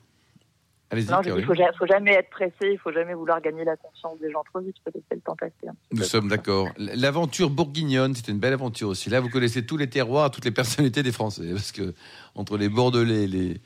Allez-y, 0.93 1.09
non, 1.11 1.21
il 1.23 1.45
faut, 1.45 1.55
ja- 1.55 1.71
faut 1.79 1.87
jamais 1.87 2.15
être 2.15 2.31
pressé, 2.31 2.73
il 2.73 2.79
faut 2.79 2.91
jamais 2.93 3.15
vouloir 3.15 3.41
gagner 3.41 3.65
la 3.65 3.77
confiance 3.77 4.19
des 4.21 4.31
gens 4.31 4.43
trop 4.53 4.61
vite, 4.61 4.75
il 4.79 4.83
faut 4.83 4.91
laisser 4.93 5.15
le 5.15 5.21
temps 5.21 5.37
passer. 5.37 5.55
Nous 5.93 6.03
sommes 6.03 6.29
d'accord. 6.29 6.69
L'aventure 6.79 7.49
bourguignonne, 7.49 8.15
c'était 8.15 8.33
une 8.33 8.41
belle 8.41 8.55
aventure 8.55 8.89
aussi. 8.89 9.09
Là, 9.09 9.21
vous 9.21 9.29
connaissez 9.29 9.65
tous 9.65 9.77
les 9.77 9.89
terroirs, 9.89 10.31
toutes 10.33 10.45
les 10.45 10.51
personnalités 10.51 11.03
des 11.05 11.13
Français, 11.13 11.51
parce 11.53 11.71
que 11.71 11.95
entre 12.35 12.57
les 12.59 12.69
Bordelais, 12.69 13.27
les, 13.29 13.39
les 13.39 13.61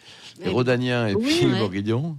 Oui. 0.45 0.49
Rhodaniens 0.49 1.07
et 1.09 1.15
Oui, 1.15 1.25
puis 1.41 1.47
les. 1.51 1.59
Bourguignons, 1.59 2.17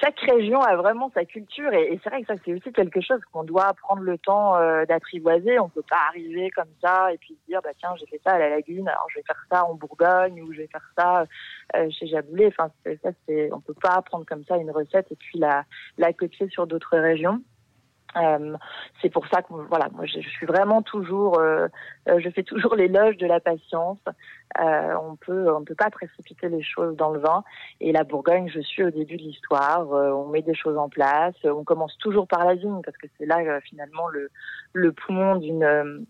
chaque 0.00 0.18
région 0.20 0.60
a 0.60 0.76
vraiment 0.76 1.10
sa 1.14 1.24
culture 1.24 1.72
et, 1.72 1.98
c'est 2.02 2.10
vrai 2.10 2.22
que 2.22 2.34
ça 2.34 2.40
c'est 2.44 2.54
aussi 2.54 2.72
quelque 2.72 3.00
chose 3.00 3.20
qu'on 3.32 3.44
doit 3.44 3.72
prendre 3.74 4.02
le 4.02 4.18
temps 4.18 4.56
euh, 4.56 4.84
d'apprivoiser. 4.84 5.58
On 5.58 5.68
peut 5.68 5.84
pas 5.88 6.08
arriver 6.08 6.50
comme 6.50 6.72
ça 6.82 7.12
et 7.12 7.18
puis 7.18 7.36
dire 7.48 7.60
bah 7.62 7.70
tiens 7.78 7.94
j'ai 7.98 8.06
fait 8.06 8.20
ça 8.24 8.32
à 8.32 8.38
la 8.38 8.50
Lagune, 8.50 8.88
alors 8.88 9.06
je 9.10 9.18
vais 9.18 9.24
faire 9.26 9.44
ça 9.50 9.64
en 9.64 9.74
Bourgogne 9.74 10.42
ou 10.42 10.52
je 10.52 10.58
vais 10.58 10.68
faire 10.68 10.88
ça 10.96 11.24
euh, 11.76 11.90
chez 11.90 12.06
Jaboulet. 12.06 12.48
Enfin 12.48 12.70
ça 13.02 13.10
c'est 13.26 13.52
on 13.52 13.60
peut 13.60 13.74
pas 13.74 14.00
prendre 14.02 14.26
comme 14.26 14.44
ça 14.44 14.56
une 14.56 14.70
recette 14.70 15.10
et 15.10 15.16
puis 15.16 15.38
la 15.38 15.64
la 15.98 16.12
copier 16.12 16.48
sur 16.48 16.66
d'autres 16.66 16.98
régions. 16.98 17.42
Euh, 18.16 18.56
c'est 19.00 19.10
pour 19.10 19.26
ça 19.28 19.42
que 19.42 19.52
voilà, 19.68 19.88
moi 19.92 20.04
je, 20.04 20.20
suis 20.20 20.46
vraiment 20.46 20.82
toujours, 20.82 21.38
euh, 21.38 21.68
euh, 22.08 22.18
je 22.18 22.28
fais 22.30 22.42
toujours 22.42 22.74
l'éloge 22.74 23.16
de 23.16 23.26
la 23.26 23.40
patience. 23.40 23.98
Euh, 24.60 24.94
on 25.02 25.16
peut, 25.16 25.52
on 25.54 25.64
peut 25.64 25.76
pas 25.76 25.90
précipiter 25.90 26.48
les 26.48 26.62
choses 26.62 26.96
dans 26.96 27.10
le 27.10 27.20
vin. 27.20 27.44
Et 27.80 27.92
la 27.92 28.04
Bourgogne, 28.04 28.50
je 28.52 28.60
suis 28.60 28.82
au 28.82 28.90
début 28.90 29.16
de 29.16 29.22
l'histoire. 29.22 29.92
Euh, 29.92 30.10
on 30.10 30.28
met 30.28 30.42
des 30.42 30.54
choses 30.54 30.76
en 30.76 30.88
place. 30.88 31.34
On 31.44 31.64
commence 31.64 31.96
toujours 31.98 32.26
par 32.26 32.44
la 32.44 32.54
vigne 32.54 32.80
parce 32.84 32.96
que 32.96 33.06
c'est 33.18 33.26
là 33.26 33.38
euh, 33.38 33.60
finalement 33.60 34.08
le, 34.08 34.30
le 34.72 34.92
poumon 34.92 35.36
d'une 35.36 36.06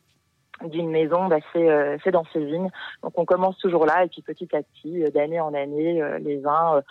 d'une 0.64 0.90
maison, 0.90 1.26
bah, 1.26 1.38
c'est 1.52 1.70
euh, 1.70 1.96
dans 2.12 2.24
ses 2.32 2.44
vignes. 2.44 2.70
Donc 3.02 3.12
on 3.16 3.24
commence 3.24 3.56
toujours 3.58 3.86
là 3.86 4.04
et 4.04 4.08
puis 4.08 4.22
petit 4.22 4.48
à 4.54 4.62
petit, 4.62 5.02
euh, 5.02 5.10
d'année 5.10 5.40
en 5.40 5.54
année, 5.54 6.02
euh, 6.02 6.18
les 6.18 6.38
vins 6.38 6.82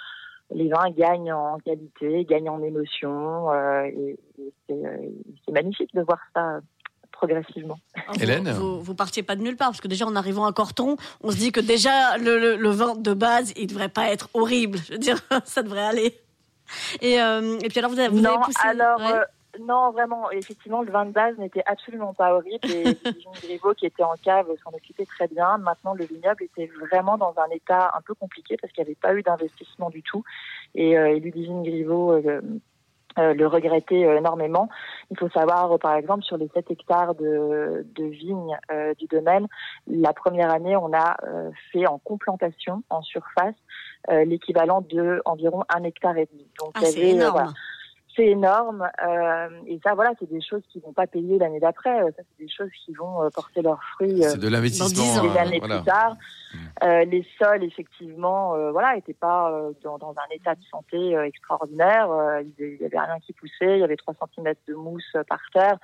les 0.51 0.67
vins 0.69 0.89
gagnent 0.91 1.31
en 1.33 1.57
qualité, 1.59 2.25
gagnent 2.25 2.49
en 2.49 2.61
émotion, 2.63 3.51
euh, 3.51 3.83
et, 3.83 4.17
et 4.39 4.53
c'est 4.67 4.73
euh, 4.85 4.97
c'est 5.45 5.51
magnifique 5.51 5.93
de 5.93 6.01
voir 6.01 6.19
ça 6.35 6.55
euh, 6.55 6.59
progressivement. 7.11 7.77
Vous- 8.13 8.23
Hélène 8.23 8.49
vous, 8.51 8.81
vous 8.81 8.95
partiez 8.95 9.23
pas 9.23 9.35
de 9.35 9.41
nulle 9.41 9.57
part 9.57 9.69
parce 9.69 9.81
que 9.81 9.87
déjà 9.87 10.05
en 10.05 10.15
arrivant 10.15 10.45
à 10.45 10.53
Corton, 10.53 10.95
on 11.21 11.31
se 11.31 11.37
dit 11.37 11.51
que 11.51 11.59
déjà 11.59 12.17
le, 12.17 12.39
le, 12.39 12.55
le 12.55 12.69
vin 12.69 12.95
de 12.95 13.13
base, 13.13 13.53
il 13.57 13.67
devrait 13.67 13.89
pas 13.89 14.09
être 14.11 14.29
horrible. 14.33 14.77
Je 14.87 14.93
veux 14.93 14.99
dire, 14.99 15.17
ça 15.45 15.61
devrait 15.63 15.85
aller. 15.85 16.19
Et, 17.01 17.19
euh, 17.21 17.57
et 17.63 17.67
puis 17.69 17.79
alors 17.79 17.91
vous 17.91 17.99
avez, 17.99 18.09
vous 18.09 18.19
non, 18.19 18.35
avez 18.35 18.43
poussé. 18.45 18.59
alors 18.63 18.99
ouais. 18.99 19.19
Non, 19.59 19.91
vraiment, 19.91 20.29
effectivement, 20.31 20.81
le 20.83 20.91
vin 20.91 21.05
de 21.05 21.11
base 21.11 21.37
n'était 21.37 21.63
absolument 21.65 22.13
pas 22.13 22.33
horrible 22.35 22.69
et 22.69 22.83
Griveaux 23.43 23.73
qui 23.73 23.87
était 23.87 24.03
en 24.03 24.13
cave 24.23 24.47
s'en 24.63 24.71
occupait 24.71 25.05
très 25.05 25.27
bien. 25.27 25.57
Maintenant, 25.57 25.93
le 25.95 26.05
vignoble 26.05 26.43
était 26.43 26.69
vraiment 26.79 27.17
dans 27.17 27.33
un 27.37 27.49
état 27.49 27.91
un 27.97 28.01
peu 28.01 28.13
compliqué 28.13 28.57
parce 28.61 28.71
qu'il 28.73 28.83
n'y 28.83 28.89
avait 28.89 28.95
pas 29.01 29.15
eu 29.15 29.23
d'investissement 29.23 29.89
du 29.89 30.03
tout 30.03 30.23
et, 30.75 30.97
euh, 30.97 31.15
et 31.15 31.19
Ludivine 31.19 31.63
Griveaux 31.63 32.11
euh, 32.13 32.41
euh, 33.17 33.33
le 33.33 33.47
regrettait 33.47 34.05
euh, 34.05 34.17
énormément. 34.17 34.69
Il 35.09 35.17
faut 35.17 35.29
savoir, 35.29 35.71
euh, 35.73 35.77
par 35.79 35.95
exemple, 35.95 36.23
sur 36.23 36.37
les 36.37 36.47
7 36.53 36.69
hectares 36.69 37.15
de, 37.15 37.85
de 37.95 38.03
vignes 38.05 38.55
euh, 38.71 38.93
du 38.93 39.07
domaine, 39.07 39.47
la 39.87 40.13
première 40.13 40.51
année, 40.51 40.75
on 40.75 40.93
a 40.93 41.17
euh, 41.23 41.49
fait 41.71 41.87
en 41.87 41.97
complantation, 41.97 42.83
en 42.89 43.01
surface, 43.01 43.55
euh, 44.09 44.23
l'équivalent 44.25 44.81
de 44.81 45.21
environ 45.25 45.63
un 45.75 45.83
hectare 45.83 46.17
et 46.17 46.29
demi. 46.31 46.47
Donc, 46.59 46.71
Ah, 46.75 46.81
c'est 46.85 46.99
euh, 47.03 47.15
énorme. 47.15 47.31
voilà, 47.31 47.49
c'est 48.19 48.27
énorme. 48.27 48.87
euh, 49.07 49.47
et 49.65 49.79
ça, 49.83 49.93
voilà, 49.93 50.11
c'est 50.19 50.29
des 50.29 50.41
choses 50.41 50.61
qui 50.69 50.79
vont 50.79 50.91
pas 50.93 51.07
payer 51.07 51.37
l'année 51.37 51.59
d'après. 51.59 52.01
Euh, 52.01 52.11
Ça, 52.17 52.23
c'est 52.23 52.43
des 52.45 52.51
choses 52.51 52.69
qui 52.85 52.93
vont 52.93 53.23
euh, 53.23 53.29
porter 53.29 53.61
leurs 53.61 53.81
fruits. 53.93 54.21
c'est 54.23 54.37
de 54.39 54.47
l'investissement. 54.47 55.23
des 55.23 55.37
années 55.37 55.59
voilà. 55.59 55.77
plus 55.77 55.85
tard. 55.85 56.15
Mm. 56.53 56.57
Euh, 56.83 57.05
les 57.05 57.25
sols, 57.37 57.63
effectivement, 57.63 58.55
euh, 58.55 58.71
voilà, 58.71 58.97
étaient 58.97 59.13
pas 59.13 59.51
dans, 59.83 59.97
dans 59.97 60.11
un 60.17 60.35
état 60.35 60.55
de 60.55 60.63
santé 60.69 61.15
extraordinaire. 61.25 62.09
Il 62.59 62.77
y 62.81 62.85
avait 62.85 62.99
rien 62.99 63.19
qui 63.21 63.33
poussait. 63.33 63.77
Il 63.77 63.79
y 63.79 63.83
avait 63.83 63.95
3 63.95 64.13
cm 64.35 64.53
de 64.67 64.73
mousse 64.73 65.15
par 65.27 65.39
terre. 65.53 65.77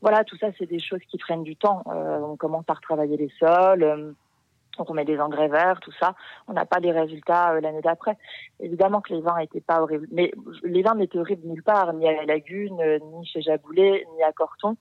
Voilà, 0.00 0.24
tout 0.24 0.36
ça, 0.36 0.48
c'est 0.58 0.66
des 0.66 0.78
choses 0.78 1.00
qui 1.10 1.18
prennent 1.18 1.42
du 1.42 1.56
temps. 1.56 1.82
On 1.86 2.36
commence 2.36 2.64
à 2.68 2.74
retravailler 2.74 3.16
les 3.16 3.32
sols. 3.38 4.14
Donc 4.78 4.88
on 4.90 4.94
met 4.94 5.04
des 5.04 5.18
engrais 5.18 5.48
verts, 5.48 5.80
tout 5.80 5.92
ça. 6.00 6.14
On 6.46 6.52
n'a 6.52 6.64
pas 6.64 6.78
les 6.78 6.92
résultats 6.92 7.52
euh, 7.52 7.60
l'année 7.60 7.82
d'après. 7.82 8.16
Évidemment 8.60 9.00
que 9.00 9.12
les 9.12 9.20
vins 9.20 9.38
n'étaient 9.38 9.60
pas 9.60 9.82
horribles, 9.82 10.06
mais 10.10 10.32
les 10.62 10.82
vins 10.82 10.94
n'étaient 10.94 11.18
horribles 11.18 11.46
nulle 11.46 11.62
part, 11.62 11.92
ni 11.92 12.08
à 12.08 12.12
la 12.12 12.24
Lagune, 12.24 12.80
euh, 12.80 12.98
ni 13.12 13.26
chez 13.26 13.42
Jaboulet, 13.42 14.06
ni 14.16 14.22
à 14.22 14.32
Corton. 14.32 14.76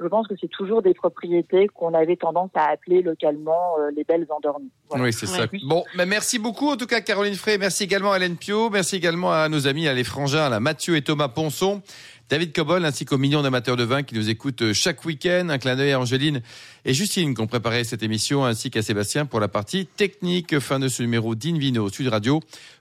Je 0.00 0.06
pense 0.06 0.26
que 0.28 0.34
c'est 0.40 0.48
toujours 0.48 0.82
des 0.82 0.94
propriétés 0.94 1.66
qu'on 1.66 1.92
avait 1.92 2.16
tendance 2.16 2.50
à 2.54 2.70
appeler 2.70 3.02
localement 3.02 3.76
euh, 3.78 3.90
les 3.94 4.04
belles 4.04 4.26
endormies. 4.30 4.70
Voilà. 4.88 5.04
Oui, 5.04 5.12
c'est 5.12 5.26
ça. 5.26 5.42
Ouais. 5.42 5.60
Bon, 5.66 5.84
mais 5.96 6.06
merci 6.06 6.38
beaucoup 6.38 6.70
en 6.70 6.76
tout 6.76 6.86
cas 6.86 7.00
Caroline 7.00 7.34
Frey. 7.34 7.58
Merci 7.58 7.84
également 7.84 8.12
à 8.12 8.16
Hélène 8.16 8.36
Pio. 8.36 8.70
Merci 8.70 8.96
également 8.96 9.32
à 9.32 9.48
nos 9.48 9.66
amis, 9.66 9.88
à 9.88 9.92
les 9.92 10.04
frangins, 10.04 10.48
là, 10.48 10.60
Mathieu 10.60 10.96
et 10.96 11.02
Thomas 11.02 11.28
Ponson. 11.28 11.82
David 12.30 12.52
Cobol 12.52 12.84
ainsi 12.84 13.04
qu'aux 13.04 13.18
millions 13.18 13.42
d'amateurs 13.42 13.76
de 13.76 13.82
vin 13.82 14.04
qui 14.04 14.14
nous 14.14 14.30
écoutent 14.30 14.62
euh, 14.62 14.72
chaque 14.72 15.04
week-end. 15.04 15.48
Un 15.48 15.58
clin 15.58 15.74
d'œil 15.74 15.90
à 15.90 15.98
Angéline 15.98 16.42
et 16.84 16.94
Justine 16.94 17.34
qui 17.34 17.40
ont 17.40 17.48
préparé 17.48 17.82
cette 17.82 18.04
émission 18.04 18.44
ainsi 18.44 18.70
qu'à 18.70 18.82
Sébastien 18.82 19.26
pour 19.26 19.40
la 19.40 19.48
partie 19.48 19.84
technique. 19.84 20.60
Fin 20.60 20.78
de 20.78 20.86
ce 20.86 21.02
numéro 21.02 21.34
d'Invino 21.34 21.90
Sud 21.90 22.06
Radio. 22.06 22.40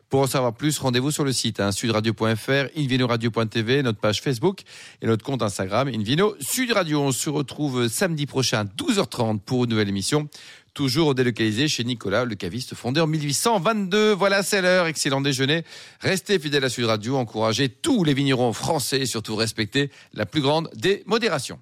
Pour 0.10 0.22
en 0.22 0.28
savoir 0.28 0.56
plus, 0.56 0.80
rendez-vous 0.80 1.12
sur 1.12 1.24
le 1.24 1.32
site 1.32 1.60
hein, 1.60 1.72
sudradio.fr, 1.72 2.70
invinoradio.tv, 2.76 3.84
notre 3.84 4.00
page 4.00 4.22
Facebook 4.22 4.62
et 5.04 5.08
notre 5.08 5.24
compte 5.24 5.44
Instagram 5.44 5.88
Invino 5.88 6.36
Sud 6.40 6.72
Radio. 6.72 7.02
On 7.02 7.12
se 7.12 7.30
retrouve 7.30 7.88
samedi 7.88 8.26
prochain 8.26 8.66
12h30 8.66 9.40
pour 9.40 9.66
une 9.66 9.70
nouvelle 9.70 9.90
émission. 9.90 10.28
Toujours 10.80 11.13
délocalisé 11.13 11.68
chez 11.68 11.84
Nicolas, 11.84 12.24
le 12.24 12.36
caviste 12.36 12.74
fondé 12.74 13.02
en 13.02 13.08
1822. 13.08 14.13
Voilà, 14.13 14.44
c'est 14.44 14.62
l'heure. 14.62 14.88
Excellent 14.88 15.20
déjeuner. 15.20 15.65
Restez 16.00 16.39
fidèles 16.39 16.63
à 16.63 16.70
Sud 16.70 16.86
Radio. 16.86 17.18
Encouragez 17.18 17.68
tous 17.68 18.06
les 18.06 18.13
vignerons 18.13 18.54
français 18.54 19.02
et 19.02 19.06
surtout 19.06 19.36
respectez 19.36 19.92
la 20.13 20.26
plus 20.26 20.39
grande 20.39 20.70
des 20.76 21.04
modérations. 21.06 21.60